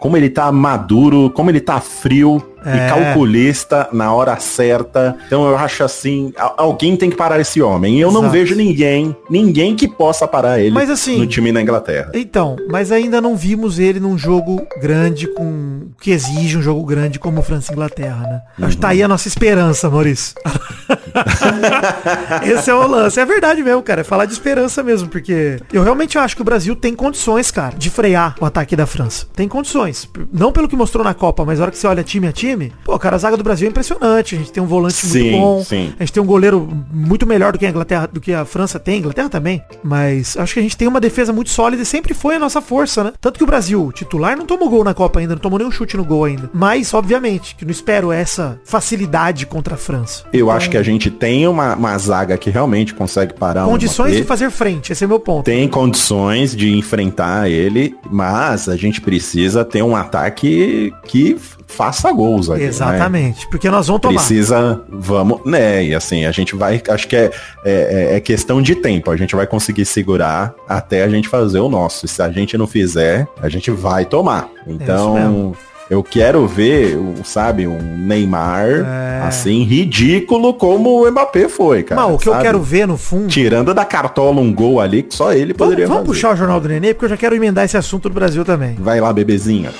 [0.00, 2.86] como ele tá maduro, como ele tá frio É.
[2.86, 5.16] e calculista na hora certa.
[5.26, 7.98] Então eu acho assim, alguém tem que parar esse homem.
[7.98, 8.32] E eu não Exato.
[8.32, 12.10] vejo ninguém, ninguém que possa parar ele Mas, assim, no time da Inglaterra.
[12.14, 15.88] Então, mas ainda não vimos ele num jogo grande com.
[16.00, 18.66] que exige um jogo grande como França e Inglaterra, né?
[18.66, 20.34] Acho que tá aí a nossa esperança, Maurício.
[22.42, 23.18] Esse é o lance.
[23.20, 24.00] É verdade mesmo, cara.
[24.00, 27.74] É falar de esperança mesmo, porque eu realmente acho que o Brasil tem condições, cara,
[27.76, 29.26] de frear o ataque da França.
[29.34, 30.08] Tem condições.
[30.32, 32.47] Não pelo que mostrou na Copa, mas na hora que você olha time a time,
[32.84, 34.34] pô, cara, a zaga do Brasil é impressionante.
[34.34, 35.64] A gente tem um volante Sim, muito bom.
[35.64, 35.92] sim.
[35.98, 38.78] A gente tem um goleiro muito melhor do que a Inglaterra, do que a França
[38.78, 39.62] tem, Inglaterra também.
[39.82, 42.60] Mas acho que a gente tem uma defesa muito sólida e sempre foi a nossa
[42.60, 43.12] força, né?
[43.20, 45.96] Tanto que o Brasil, titular, não tomou gol na Copa ainda, não tomou nenhum chute
[45.96, 46.50] no gol ainda.
[46.52, 50.24] Mas, obviamente, que não espero essa facilidade contra a França.
[50.32, 54.24] Eu acho que a gente tem uma, uma zaga que realmente consegue parar Condições de
[54.24, 55.44] fazer frente, esse é meu ponto.
[55.44, 62.08] tem condições de enfrentar ele, mas a gente precisa ter um ataque que faça
[62.46, 62.66] gols né?
[62.66, 64.14] Exatamente, porque nós vamos tomar.
[64.16, 65.84] Precisa, vamos, né?
[65.84, 67.30] E assim, a gente vai, acho que é,
[67.64, 69.10] é, é questão de tempo.
[69.10, 72.06] A gente vai conseguir segurar até a gente fazer o nosso.
[72.06, 74.48] E se a gente não fizer, a gente vai tomar.
[74.66, 75.56] É isso Então, mesmo.
[75.90, 79.22] Eu quero ver, sabe, um Neymar, É.
[79.26, 82.02] assim, ridículo como o Mbappé foi, cara.
[82.02, 82.44] Mas o que eu sabe?
[82.44, 83.28] quero ver no fundo.
[83.28, 86.06] Tirando da cartola um gol ali que só ele Vamos, poderia vamos fazer.
[86.12, 88.74] puxar o Jornal do Nenê, porque eu já quero emendar esse assunto do Brasil também.
[88.78, 89.70] Vai lá, bebezinha.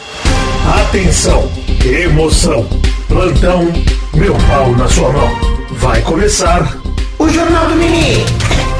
[0.86, 1.46] Atenção,
[1.88, 2.68] emoção,
[3.08, 3.64] plantão,
[4.14, 5.28] meu pau na sua mão.
[5.72, 6.76] Vai começar
[7.18, 8.16] o Jornal do Nenê.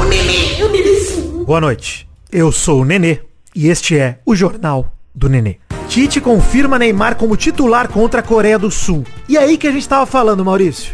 [0.00, 1.44] O Nenê, o Nenê.
[1.44, 2.06] Boa noite.
[2.30, 3.20] Eu sou o Nenê
[3.54, 5.56] e este é o Jornal do Nenê.
[5.88, 9.04] Tite confirma Neymar como titular contra a Coreia do Sul.
[9.28, 10.92] E aí que a gente tava falando, Maurício.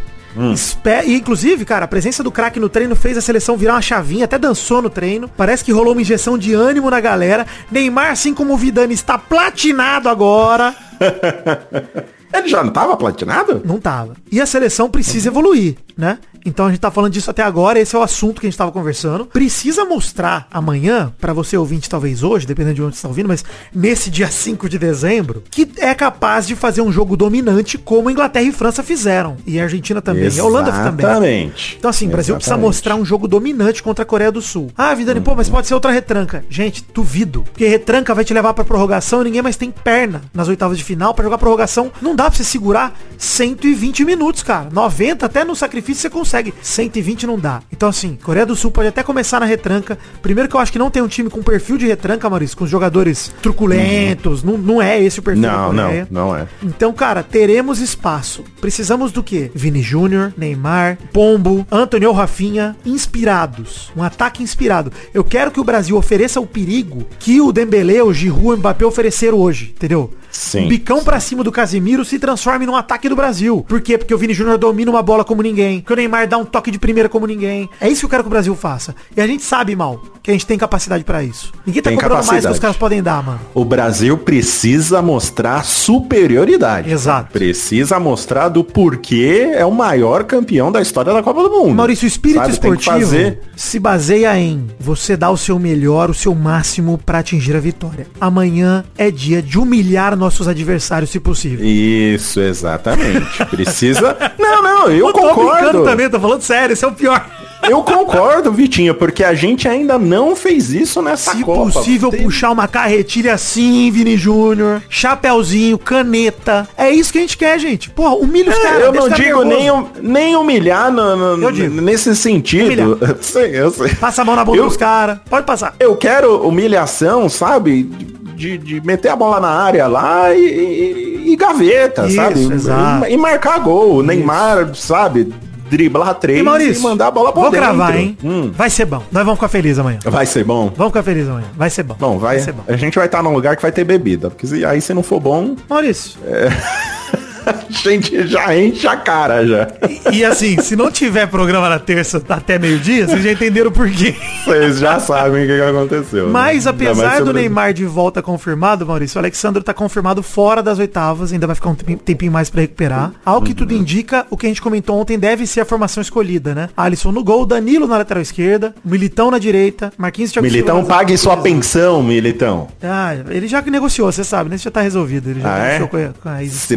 [0.53, 3.83] Espe- E, inclusive, cara, a presença do craque no treino fez a seleção virar uma
[3.83, 5.29] chavinha, até dançou no treino.
[5.37, 7.47] Parece que rolou uma injeção de ânimo na galera.
[7.71, 10.75] Neymar, assim como o Vidani, está platinado agora.
[12.33, 13.63] Ele já não tava platinado?
[13.65, 14.17] Não tava.
[14.31, 16.19] E a seleção precisa evoluir, né?
[16.45, 18.59] Então a gente tá falando disso até agora, esse é o assunto que a gente
[18.59, 19.25] tava conversando.
[19.27, 23.45] Precisa mostrar amanhã, pra você ouvinte talvez hoje, dependendo de onde você tá ouvindo, mas
[23.75, 28.45] nesse dia 5 de dezembro, que é capaz de fazer um jogo dominante como Inglaterra
[28.45, 29.37] e França fizeram.
[29.47, 31.07] E a Argentina também, e a Holanda também.
[31.07, 31.77] Exatamente.
[31.79, 32.67] Então assim, o Brasil precisa Exatamente.
[32.67, 34.71] mostrar um jogo dominante contra a Coreia do Sul.
[34.77, 36.45] Ah, Vidani, pô, mas pode ser outra retranca.
[36.51, 37.43] Gente, duvido.
[37.43, 40.85] Porque retranca vai te levar pra prorrogação e ninguém mais tem perna nas oitavas de
[40.85, 41.15] final.
[41.15, 44.69] Pra jogar prorrogação, não dá pra você segurar 120 minutos, cara.
[44.71, 46.34] 90 até no sacrifício você consegue.
[46.63, 47.61] 120 não dá.
[47.73, 49.99] Então assim, Coreia do Sul pode até começar na retranca.
[50.23, 52.67] Primeiro que eu acho que não tem um time com perfil de retranca, Maurício, com
[52.67, 54.43] jogadores truculentos.
[54.43, 56.09] Não, não é esse o perfil da Não, não, Coreia.
[56.11, 56.47] não é.
[56.63, 58.45] Então, cara, teremos espaço.
[58.61, 59.51] Precisamos do quê?
[59.55, 63.93] Vini Júnior, Neymar, Pombo, Antônio Rafinha, inspirados.
[63.97, 64.93] Um ataque inspirado.
[65.13, 68.85] Eu quero que o Brasil ofereça o perigo que o Dembele, o Giroud, o Mbappé
[68.85, 70.11] ofereceram hoje, entendeu?
[70.35, 70.65] Sim.
[70.65, 73.65] Um bicão pra cima do Casimiro se transforme num ataque do Brasil.
[73.69, 73.97] Por quê?
[73.97, 75.81] Porque o Vini Júnior domina uma bola como ninguém.
[75.81, 77.71] Que o Neymar dá um toque de primeira como ninguém.
[77.81, 78.95] É isso que eu quero que o Brasil faça.
[79.17, 81.53] E a gente sabe, mal, que a gente tem capacidade pra isso.
[81.65, 82.61] Ninguém tá Tem cobrando mais do que os capacidade.
[82.61, 83.41] caras podem dar, mano.
[83.55, 86.91] O Brasil precisa mostrar superioridade.
[86.91, 87.33] Exato.
[87.33, 91.75] Precisa mostrar do porquê é o maior campeão da história da Copa do Mundo.
[91.75, 96.35] Maurício, o espírito Sabe, esportivo se baseia em você dar o seu melhor, o seu
[96.35, 98.07] máximo pra atingir a vitória.
[98.21, 101.65] Amanhã é dia de humilhar nossos adversários, se possível.
[101.65, 103.45] Isso, exatamente.
[103.51, 104.17] Precisa.
[104.39, 105.85] Não, não, eu tô brincando concordo.
[105.85, 107.27] também, tô falando sério, esse é o pior.
[107.69, 111.73] Eu concordo, Vitinho, porque a gente ainda não fez isso nessa Se Copa.
[111.73, 116.69] possível, Tem- puxar uma carretilha assim, Vini Júnior, chapéuzinho, caneta.
[116.77, 117.89] É isso que a gente quer, gente.
[117.91, 118.83] Porra, humilha os caras.
[118.83, 122.99] É, eu deixa não caras digo nem, hum- nem humilhar no- no- Eu nesse sentido.
[123.23, 123.95] Sei, eu sei.
[123.95, 125.19] Passa a mão na boca Eu- dos caras.
[125.31, 125.75] Pode passar.
[125.81, 127.91] Eu quero humilhação, sabe?
[128.37, 132.41] De, de meter a bola na área lá e, e- e gaveta, Isso, sabe?
[132.53, 133.07] exato.
[133.07, 133.97] E, e marcar gol.
[133.97, 135.33] O Neymar, sabe?
[135.71, 137.67] Driblar três E Maurício, mandar a bola pra vou dentro.
[137.67, 138.17] gravar, hein?
[138.23, 139.03] Hum, Vai ser bom.
[139.11, 139.99] Nós vamos ficar felizes amanhã.
[140.05, 140.71] vai ser bom.
[140.77, 141.47] Vamos ficar felizes amanhã.
[141.57, 141.97] Vai ser bom.
[141.99, 142.39] Bom, vai.
[142.39, 142.63] ser bom.
[142.69, 144.31] A gente vai estar num lugar que vai ter bebida.
[144.31, 146.19] Porque aí se não for bom, Maurício,
[147.47, 149.69] a gente já enche a cara já.
[150.13, 153.89] E, e assim, se não tiver programa na terça até meio-dia, vocês já entenderam por
[153.91, 154.15] quê.
[154.45, 156.27] Vocês já sabem o que, que aconteceu.
[156.27, 156.33] né?
[156.33, 160.79] Mas Ainda apesar do Neymar de volta confirmado, Maurício, o Alexandre tá confirmado fora das
[160.79, 163.13] oitavas, ainda vai ficar um tempinho, mais pra recuperar.
[163.25, 166.55] Ao que tudo indica, o que a gente comentou ontem deve ser a formação escolhida,
[166.55, 166.69] né?
[166.77, 171.17] Alisson no gol, Danilo na lateral esquerda, Militão na direita, Marquinhos Thiago Militão, Silva pague
[171.17, 172.69] sua pensão, Militão.
[172.83, 174.57] Ah, ele já que negociou, você sabe, né?
[174.57, 175.31] Isso já tá resolvido.
[175.31, 175.79] Ele já Ah, é?
[175.79, 176.77] negociou com a, com a Se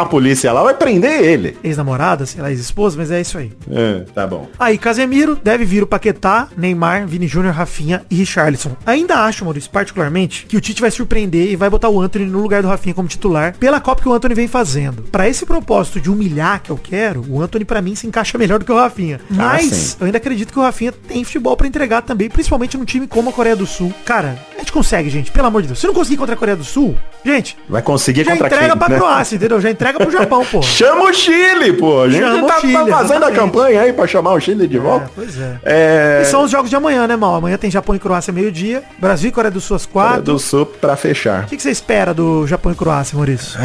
[0.00, 1.56] a polícia lá, vai prender ele.
[1.62, 3.52] ex-namorada, sei lá, ex-esposa, mas é isso aí.
[3.70, 4.48] É, tá bom.
[4.58, 8.76] Aí, Casemiro deve vir o Paquetá, Neymar, Vini Júnior, Rafinha e Richarlison.
[8.84, 12.40] Ainda acho, Maurício, particularmente, que o Tite vai surpreender e vai botar o Anthony no
[12.40, 15.02] lugar do Rafinha como titular, pela Copa que o Anthony vem fazendo.
[15.02, 18.58] Pra esse propósito de humilhar que eu quero, o Anthony pra mim se encaixa melhor
[18.58, 19.20] do que o Rafinha.
[19.30, 19.96] Mas sim.
[20.00, 23.30] eu ainda acredito que o Rafinha tem futebol pra entregar também, principalmente num time como
[23.30, 23.92] a Coreia do Sul.
[24.04, 25.78] Cara, a gente consegue, gente, pelo amor de Deus.
[25.78, 28.78] Se não conseguir contra a Coreia do Sul, gente, Vai conseguir já contra entrega quem,
[28.78, 28.96] pra né?
[28.96, 29.60] Croácia, entendeu?
[29.60, 30.60] Já entrega pro Japão, pô.
[30.62, 32.02] Chama o Chile, pô.
[32.02, 33.34] A gente Chama tá, tá Chile, fazendo a exatamente.
[33.38, 35.06] campanha aí pra chamar o Chile de volta.
[35.06, 35.56] É, pois é.
[35.64, 36.20] É...
[36.22, 37.34] E são os jogos de amanhã, né, Mal?
[37.36, 38.82] Amanhã tem Japão e Croácia meio-dia.
[38.98, 40.32] Brasil e Coreia do Sul às Coreia quatro.
[40.32, 41.44] do Sul pra fechar.
[41.44, 43.58] O que, que você espera do Japão e Croácia, Maurício?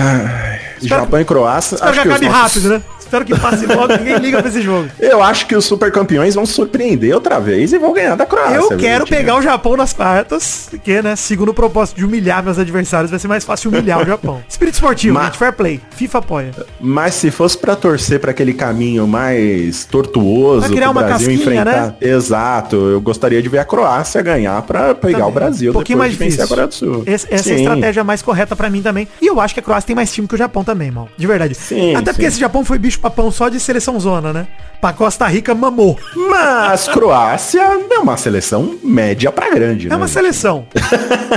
[0.81, 1.75] Japão e Croácia.
[1.75, 2.81] Espero acho que acabe nossos- rápido, né?
[3.11, 4.87] Espero que passe logo, ninguém liga pra esse jogo.
[4.97, 8.55] Eu acho que os super campeões vão surpreender outra vez e vão ganhar da Croácia.
[8.55, 12.57] Eu quero pegar o Japão nas quartas, porque, né, segundo o propósito de humilhar meus
[12.57, 14.41] adversários, vai ser mais fácil humilhar o Japão.
[14.47, 15.81] Espírito esportivo, Ma- gente, fair play.
[15.91, 16.51] FIFA apoia.
[16.79, 21.65] Mas se fosse pra torcer pra aquele caminho mais tortuoso Pra criar uma Brasil enfrentar.
[21.65, 21.93] né?
[21.99, 22.77] Exato.
[22.77, 26.45] Eu gostaria de ver a Croácia ganhar pra pegar o Brasil Um pouquinho mais difícil.
[26.45, 27.03] a Coreia do Sul.
[27.05, 29.05] Esse- essa é a estratégia mais correta pra mim também.
[29.21, 31.09] E eu acho que a Croácia tem mais time que o Japão também, mal.
[31.17, 31.55] De verdade.
[31.55, 32.27] Sim, Até porque sim.
[32.29, 34.47] esse Japão foi bicho papão só de seleção zona, né?
[34.79, 35.97] Pra Costa Rica mamou.
[36.15, 39.95] Mas Croácia é uma seleção média pra grande, É né?
[39.95, 40.65] uma seleção.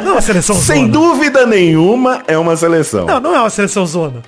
[0.03, 0.93] Não é uma seleção Sem zona.
[0.93, 3.05] dúvida nenhuma, é uma seleção.
[3.05, 4.23] Não, não é uma seleção zona.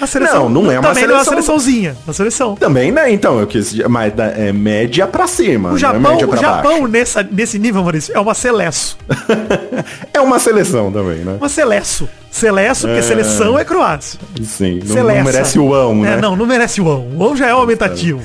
[0.00, 1.90] A seleção, Não, não é uma também não é uma seleção- seleçãozinha.
[1.90, 2.54] É uma seleção.
[2.56, 3.12] Também, né?
[3.12, 5.72] Então, eu quis dizer, mas é média pra cima.
[5.72, 8.96] O é Japão, média o Japão nessa, nesse nível, Maurício, é uma seleço.
[10.12, 11.36] É uma seleção também, né?
[11.38, 12.08] Uma seleço.
[12.30, 13.02] Seleço, porque É.
[13.02, 14.20] seleção é Croácia.
[14.44, 16.14] Sim, não, não merece o ão, né?
[16.14, 17.08] É, não, não merece o ão.
[17.16, 18.22] O ão já é um aumentativo.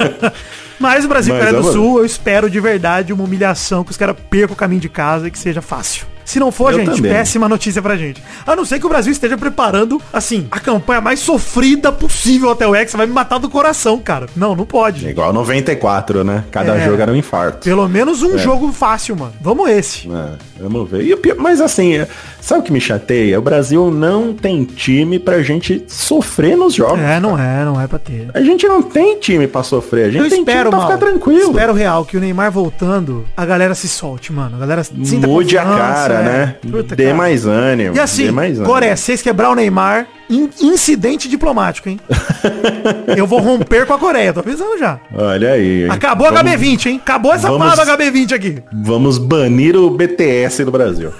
[0.78, 3.96] Mas o Brasil e Coreia do Sul, eu espero de verdade uma humilhação que os
[3.96, 6.06] caras percam o caminho de casa e que seja fácil.
[6.30, 7.10] Se não for, Eu gente, também.
[7.12, 8.22] péssima notícia pra gente.
[8.46, 12.66] A não ser que o Brasil esteja preparando, assim, a campanha mais sofrida possível até
[12.68, 12.96] o Hexa.
[12.96, 14.26] Vai me matar do coração, cara.
[14.36, 15.04] Não, não pode.
[15.06, 16.44] É igual 94, né?
[16.52, 16.84] Cada É.
[16.86, 17.64] jogo era um infarto.
[17.64, 19.32] Pelo menos um jogo fácil, mano.
[19.40, 20.08] Vamos esse.
[20.08, 21.02] É, vamos ver.
[21.02, 22.06] E mas assim, é-
[22.40, 23.36] sabe o que me chateia?
[23.38, 27.00] O Brasil não tem time pra gente sofrer nos jogos.
[27.00, 28.28] É, não é, não é pra ter.
[28.34, 30.04] A gente não tem time pra sofrer.
[30.06, 30.90] A gente Eu tem espero, time pra mano.
[30.92, 31.50] ficar tranquilo.
[31.50, 34.56] Espero real que o Neymar voltando, a galera se solte, mano.
[34.56, 36.24] A galera sinta Mude a cara, é.
[36.24, 36.54] né?
[36.70, 37.16] Puta, Dê cara.
[37.16, 37.96] mais ânimo.
[37.96, 38.28] E assim.
[38.64, 41.98] Coreia, se vocês quebrar o Neymar, in- incidente diplomático, hein?
[43.16, 44.98] Eu vou romper com a Coreia, tô avisando já.
[45.14, 45.84] Olha aí.
[45.84, 45.90] hein?
[45.90, 47.00] Acabou a vamos, HB20, hein?
[47.02, 48.58] Acabou essa vamos- parada HB20 aqui.
[48.72, 51.12] Vamos banir o BTS do Brasil.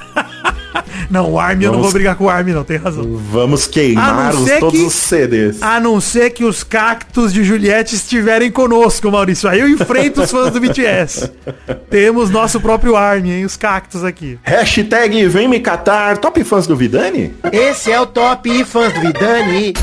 [1.10, 3.04] Não, o Army eu não Vamos- vou brigar com o Army, não, tem razão.
[3.32, 5.60] Vamos queimar os, todos que- os CDs.
[5.60, 9.48] A não ser que os cactos de Juliette estiverem conosco, Maurício.
[9.48, 11.28] Aí eu enfrento os fãs do BTS.
[11.90, 13.44] Temos nosso próprio Army, hein?
[13.44, 14.38] Os cactos aqui.
[14.44, 16.16] Hashtag vem me catar.
[16.18, 17.34] Top fãs do Vidani?
[17.52, 19.74] Esse é o Top Fãs do Vidani.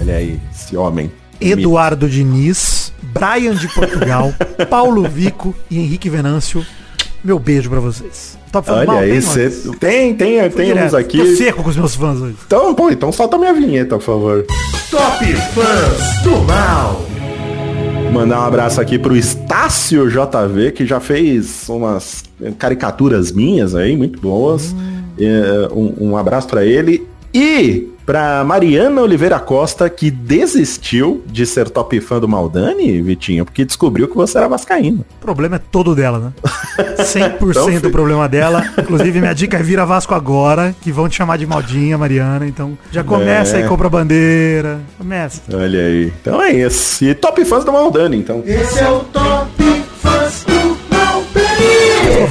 [0.00, 1.12] Olha aí, esse homem.
[1.40, 4.34] Eduardo Diniz, Brian de Portugal,
[4.68, 6.66] Paulo Vico e Henrique Venâncio.
[7.22, 8.38] Meu beijo pra vocês.
[8.50, 9.38] Top fã do Olha mal, aí, tem, cê...
[9.40, 9.72] Maurício?
[9.72, 10.86] tem, tem, tem Direto.
[10.86, 11.18] uns aqui.
[11.18, 12.36] Tô seco com os meus fãs hoje.
[12.46, 14.46] Então, pô, então solta a minha vinheta, por favor.
[14.90, 17.04] Top Fãs do Mal.
[18.12, 22.24] Mandar um abraço aqui pro Estácio JV, que já fez umas
[22.58, 24.74] caricaturas minhas aí, muito boas.
[25.18, 27.06] É, um, um abraço pra ele.
[27.32, 33.64] E pra Mariana Oliveira Costa, que desistiu de ser top fã do Maldani, Vitinho, porque
[33.64, 35.04] descobriu que você era vascaíno.
[35.18, 36.32] O problema é todo dela, né?
[36.98, 38.64] 100% Então, problema dela.
[38.76, 42.48] Inclusive, minha dica é vira Vasco agora, que vão te chamar de Maldinha, Mariana.
[42.48, 43.62] Então, já começa É.
[43.62, 44.80] aí, compra a bandeira.
[44.98, 45.42] Começa.
[45.52, 46.12] Olha aí.
[46.20, 47.04] Então é esse.
[47.10, 48.42] E top fãs do Maldani, então.
[48.44, 49.59] Esse é o Top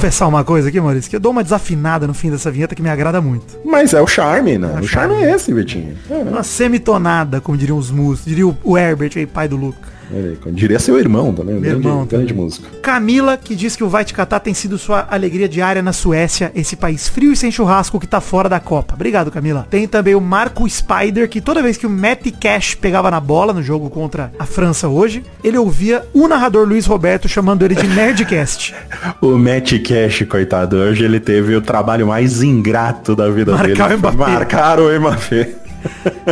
[0.00, 2.80] confessar uma coisa aqui, Maurício, que eu dou uma desafinada no fim dessa vinheta que
[2.82, 3.58] me agrada muito.
[3.64, 4.72] Mas é o charme, né?
[4.76, 5.94] É o charme é esse, Vitinho.
[6.10, 8.24] É, Uma semitonada, como diriam os músicos.
[8.30, 9.99] Diria o- o Herbert aí, pai do Luca.
[10.12, 11.54] Olha aí, diria seu irmão também.
[11.54, 12.44] Meu grande, irmão grande também.
[12.44, 12.66] músico.
[12.82, 16.50] Camila, que diz que o Vai Te Catar tem sido sua alegria diária na Suécia,
[16.54, 18.94] esse país frio e sem churrasco que tá fora da Copa.
[18.94, 19.66] Obrigado, Camila.
[19.70, 23.52] Tem também o Marco Spider, que toda vez que o Matt Cash pegava na bola
[23.52, 27.86] no jogo contra a França hoje, ele ouvia o narrador Luiz Roberto chamando ele de
[27.86, 28.74] Nerdcast.
[29.20, 33.94] O Matt Cash, coitado, hoje ele teve o trabalho mais ingrato da vida Marcar dele.
[33.94, 34.16] o Mbappé.
[34.32, 35.48] Marcar o Mbappé.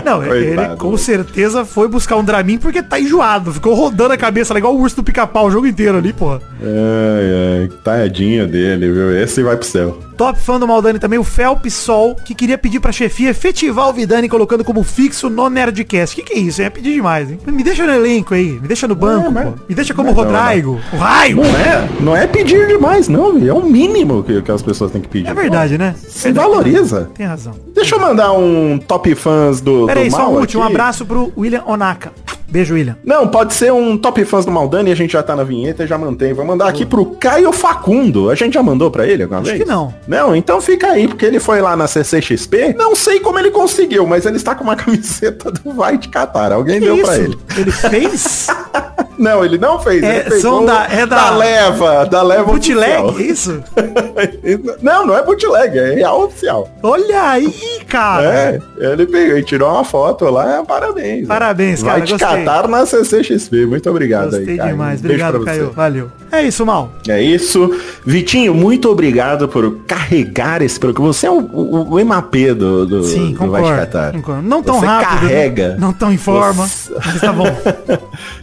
[0.05, 0.77] Não, ele Coitado.
[0.77, 3.53] com certeza foi buscar um Dramin porque tá enjoado.
[3.53, 6.33] Ficou rodando a cabeça igual o urso do pica-pau o jogo inteiro ali, pô.
[6.35, 9.17] Ai, ai, tadinho dele, viu?
[9.17, 9.99] Esse vai pro céu.
[10.17, 13.93] Top fã do Maldani também, o Felp Sol, que queria pedir pra chefia efetivar o
[13.93, 16.17] Vidani colocando como fixo no Nerdcast.
[16.17, 16.61] Que que é isso?
[16.61, 17.39] É pedir demais, hein?
[17.47, 19.55] Me deixa no elenco aí, me deixa no banco, mas- pô.
[19.69, 20.81] Me deixa como mas não, Rodrigo.
[20.93, 21.37] O raio!
[21.37, 23.39] Não é, não é pedir demais, não?
[23.47, 25.29] É o mínimo que, que as pessoas têm que pedir.
[25.29, 25.95] É verdade, né?
[26.09, 27.09] Se valoriza.
[27.15, 27.55] Tem razão.
[27.73, 30.63] Deixa eu mandar um top fãs do, Pera do só um último.
[30.63, 32.13] Um abraço pro William Onaka.
[32.51, 32.97] Beijo, William.
[33.05, 35.87] Não, pode ser um top fãs do Maldani, a gente já tá na vinheta e
[35.87, 36.33] já mantém.
[36.33, 38.31] Vou mandar aqui pro Caio Facundo.
[38.31, 39.63] A gente já mandou pra ele alguma Acho vez?
[39.63, 39.95] que não.
[40.07, 42.75] Não, então fica aí, porque ele foi lá na CCXP.
[42.77, 46.51] Não sei como ele conseguiu, mas ele está com uma camiseta do Vai de Catar.
[46.53, 47.39] Alguém Que deu pra ele.
[47.57, 48.47] Ele fez?
[49.19, 50.03] Não, ele não fez.
[50.03, 53.03] É, ele da- é da- leva, da leva Bootleg?
[53.03, 53.21] oficial.
[53.21, 53.63] Isso?
[54.83, 56.69] não, não é bootleg, é real oficial.
[56.83, 57.53] Olha aí,
[57.89, 58.25] cara.
[58.25, 61.27] É, ele pegou e tirou uma foto lá, parabéns.
[61.27, 62.45] Parabéns, cara, Vai te gostei.
[62.45, 63.67] catar na CCXP.
[63.67, 64.71] Muito obrigado Gostei aí, Caio.
[64.71, 65.01] demais.
[65.01, 65.71] Um Obrigado, Caio.
[65.73, 66.11] Valeu.
[66.31, 66.93] É isso, Mal.
[67.09, 67.75] É isso.
[68.05, 71.11] Vitinho, muito obrigado por carregar esse programa.
[71.13, 74.13] Você é o, o, o MAP do, do, Sim, do Vai te concordo, Catar.
[74.13, 74.43] concordo.
[74.43, 75.09] Não tão Você rápido.
[75.15, 75.21] né?
[75.31, 75.77] carrega.
[75.79, 76.67] Não tão em forma.
[76.67, 77.47] Você- Mas tá bom.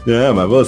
[0.06, 0.65] Não, mas você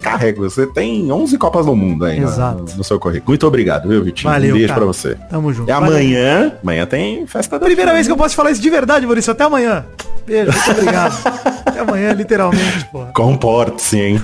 [0.00, 0.40] carrega.
[0.40, 2.64] Você tem 11 Copas do Mundo aí no- Exato.
[2.76, 3.30] no, seu currículo.
[3.30, 4.32] Muito obrigado, viu, Vitinho?
[4.32, 4.80] Valeu, um beijo cara.
[4.80, 5.16] pra você.
[5.30, 5.68] Tamo junto.
[5.70, 5.88] E Valeu.
[5.88, 9.32] amanhã, amanhã tem festa da Primeira vez que eu posso falar isso de verdade, Maurício.
[9.32, 9.84] Até amanhã.
[10.26, 11.22] Beijo, muito obrigado.
[11.66, 13.10] Até amanhã, literalmente, porra.
[13.14, 14.22] Comporte-se, hein?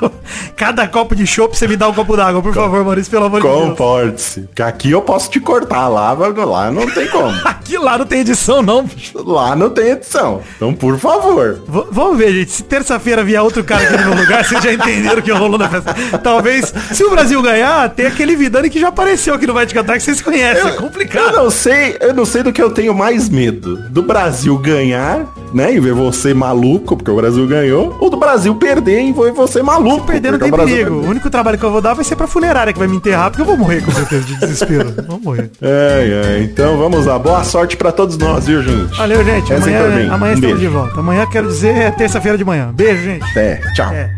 [0.56, 3.40] Cada copo de chopp você me dá um copo d'água, por favor, Maurício, pelo amor
[3.40, 3.60] de Deus.
[3.68, 4.48] Comporte-se.
[4.54, 5.88] Que aqui eu posso te cortar.
[5.88, 7.26] Lá, lá não tem como.
[7.66, 9.12] Aqui lá não tem edição, não, bicho.
[9.28, 10.40] lá não tem edição.
[10.56, 11.60] Então, por favor.
[11.66, 12.50] V- vamos ver, gente.
[12.52, 15.58] Se terça-feira vier outro cara aqui no meu lugar, vocês já entenderam o que rolou
[15.58, 15.92] na festa.
[16.18, 19.74] Talvez, se o Brasil ganhar, tem aquele Vidani que já apareceu aqui no Vai Te
[19.74, 20.64] Cantar, que vocês conhecem.
[20.64, 21.34] é Eu complicado.
[21.36, 23.76] não sei, eu não sei do que eu tenho mais medo.
[23.90, 25.26] Do Brasil ganhar,
[25.56, 25.72] né?
[25.74, 27.96] E ver você maluco, porque o Brasil ganhou.
[27.98, 30.04] Ou do Brasil perder e ver você maluco.
[30.04, 30.56] Porque tem o perigo.
[30.56, 30.92] perdeu.
[30.92, 33.30] O único trabalho que eu vou dar vai ser pra fuleirária que vai me enterrar,
[33.30, 34.94] porque eu vou morrer com certeza de desespero.
[35.08, 35.50] Vou morrer.
[35.62, 36.42] É, é.
[36.42, 37.18] Então vamos lá.
[37.18, 38.94] Boa sorte pra todos nós, viu, gente?
[38.96, 39.48] Valeu, gente.
[39.48, 40.58] Rezem por Amanhã, amanhã Um estamos beijo.
[40.58, 41.00] de volta.
[41.00, 42.72] Amanhã quero dizer é terça-feira de manhã.
[42.74, 43.38] Beijo, gente.
[43.38, 43.90] É, tchau.
[43.92, 44.10] É.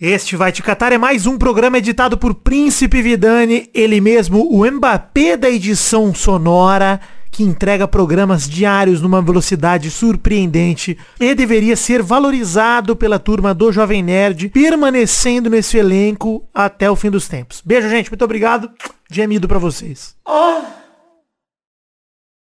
[0.00, 4.64] Este Vai Te Catar é mais um programa editado por Príncipe Vidani, ele mesmo, o
[4.68, 6.98] Mbappé da edição sonora,
[7.30, 14.02] que entrega programas diários numa velocidade surpreendente e deveria ser valorizado pela turma do Jovem
[14.02, 17.62] Nerd, permanecendo nesse elenco até o fim dos tempos.
[17.64, 18.10] Beijo, gente.
[18.10, 18.70] Muito obrigado.
[19.10, 20.14] Gemido pra vocês.
[20.26, 20.62] Oh,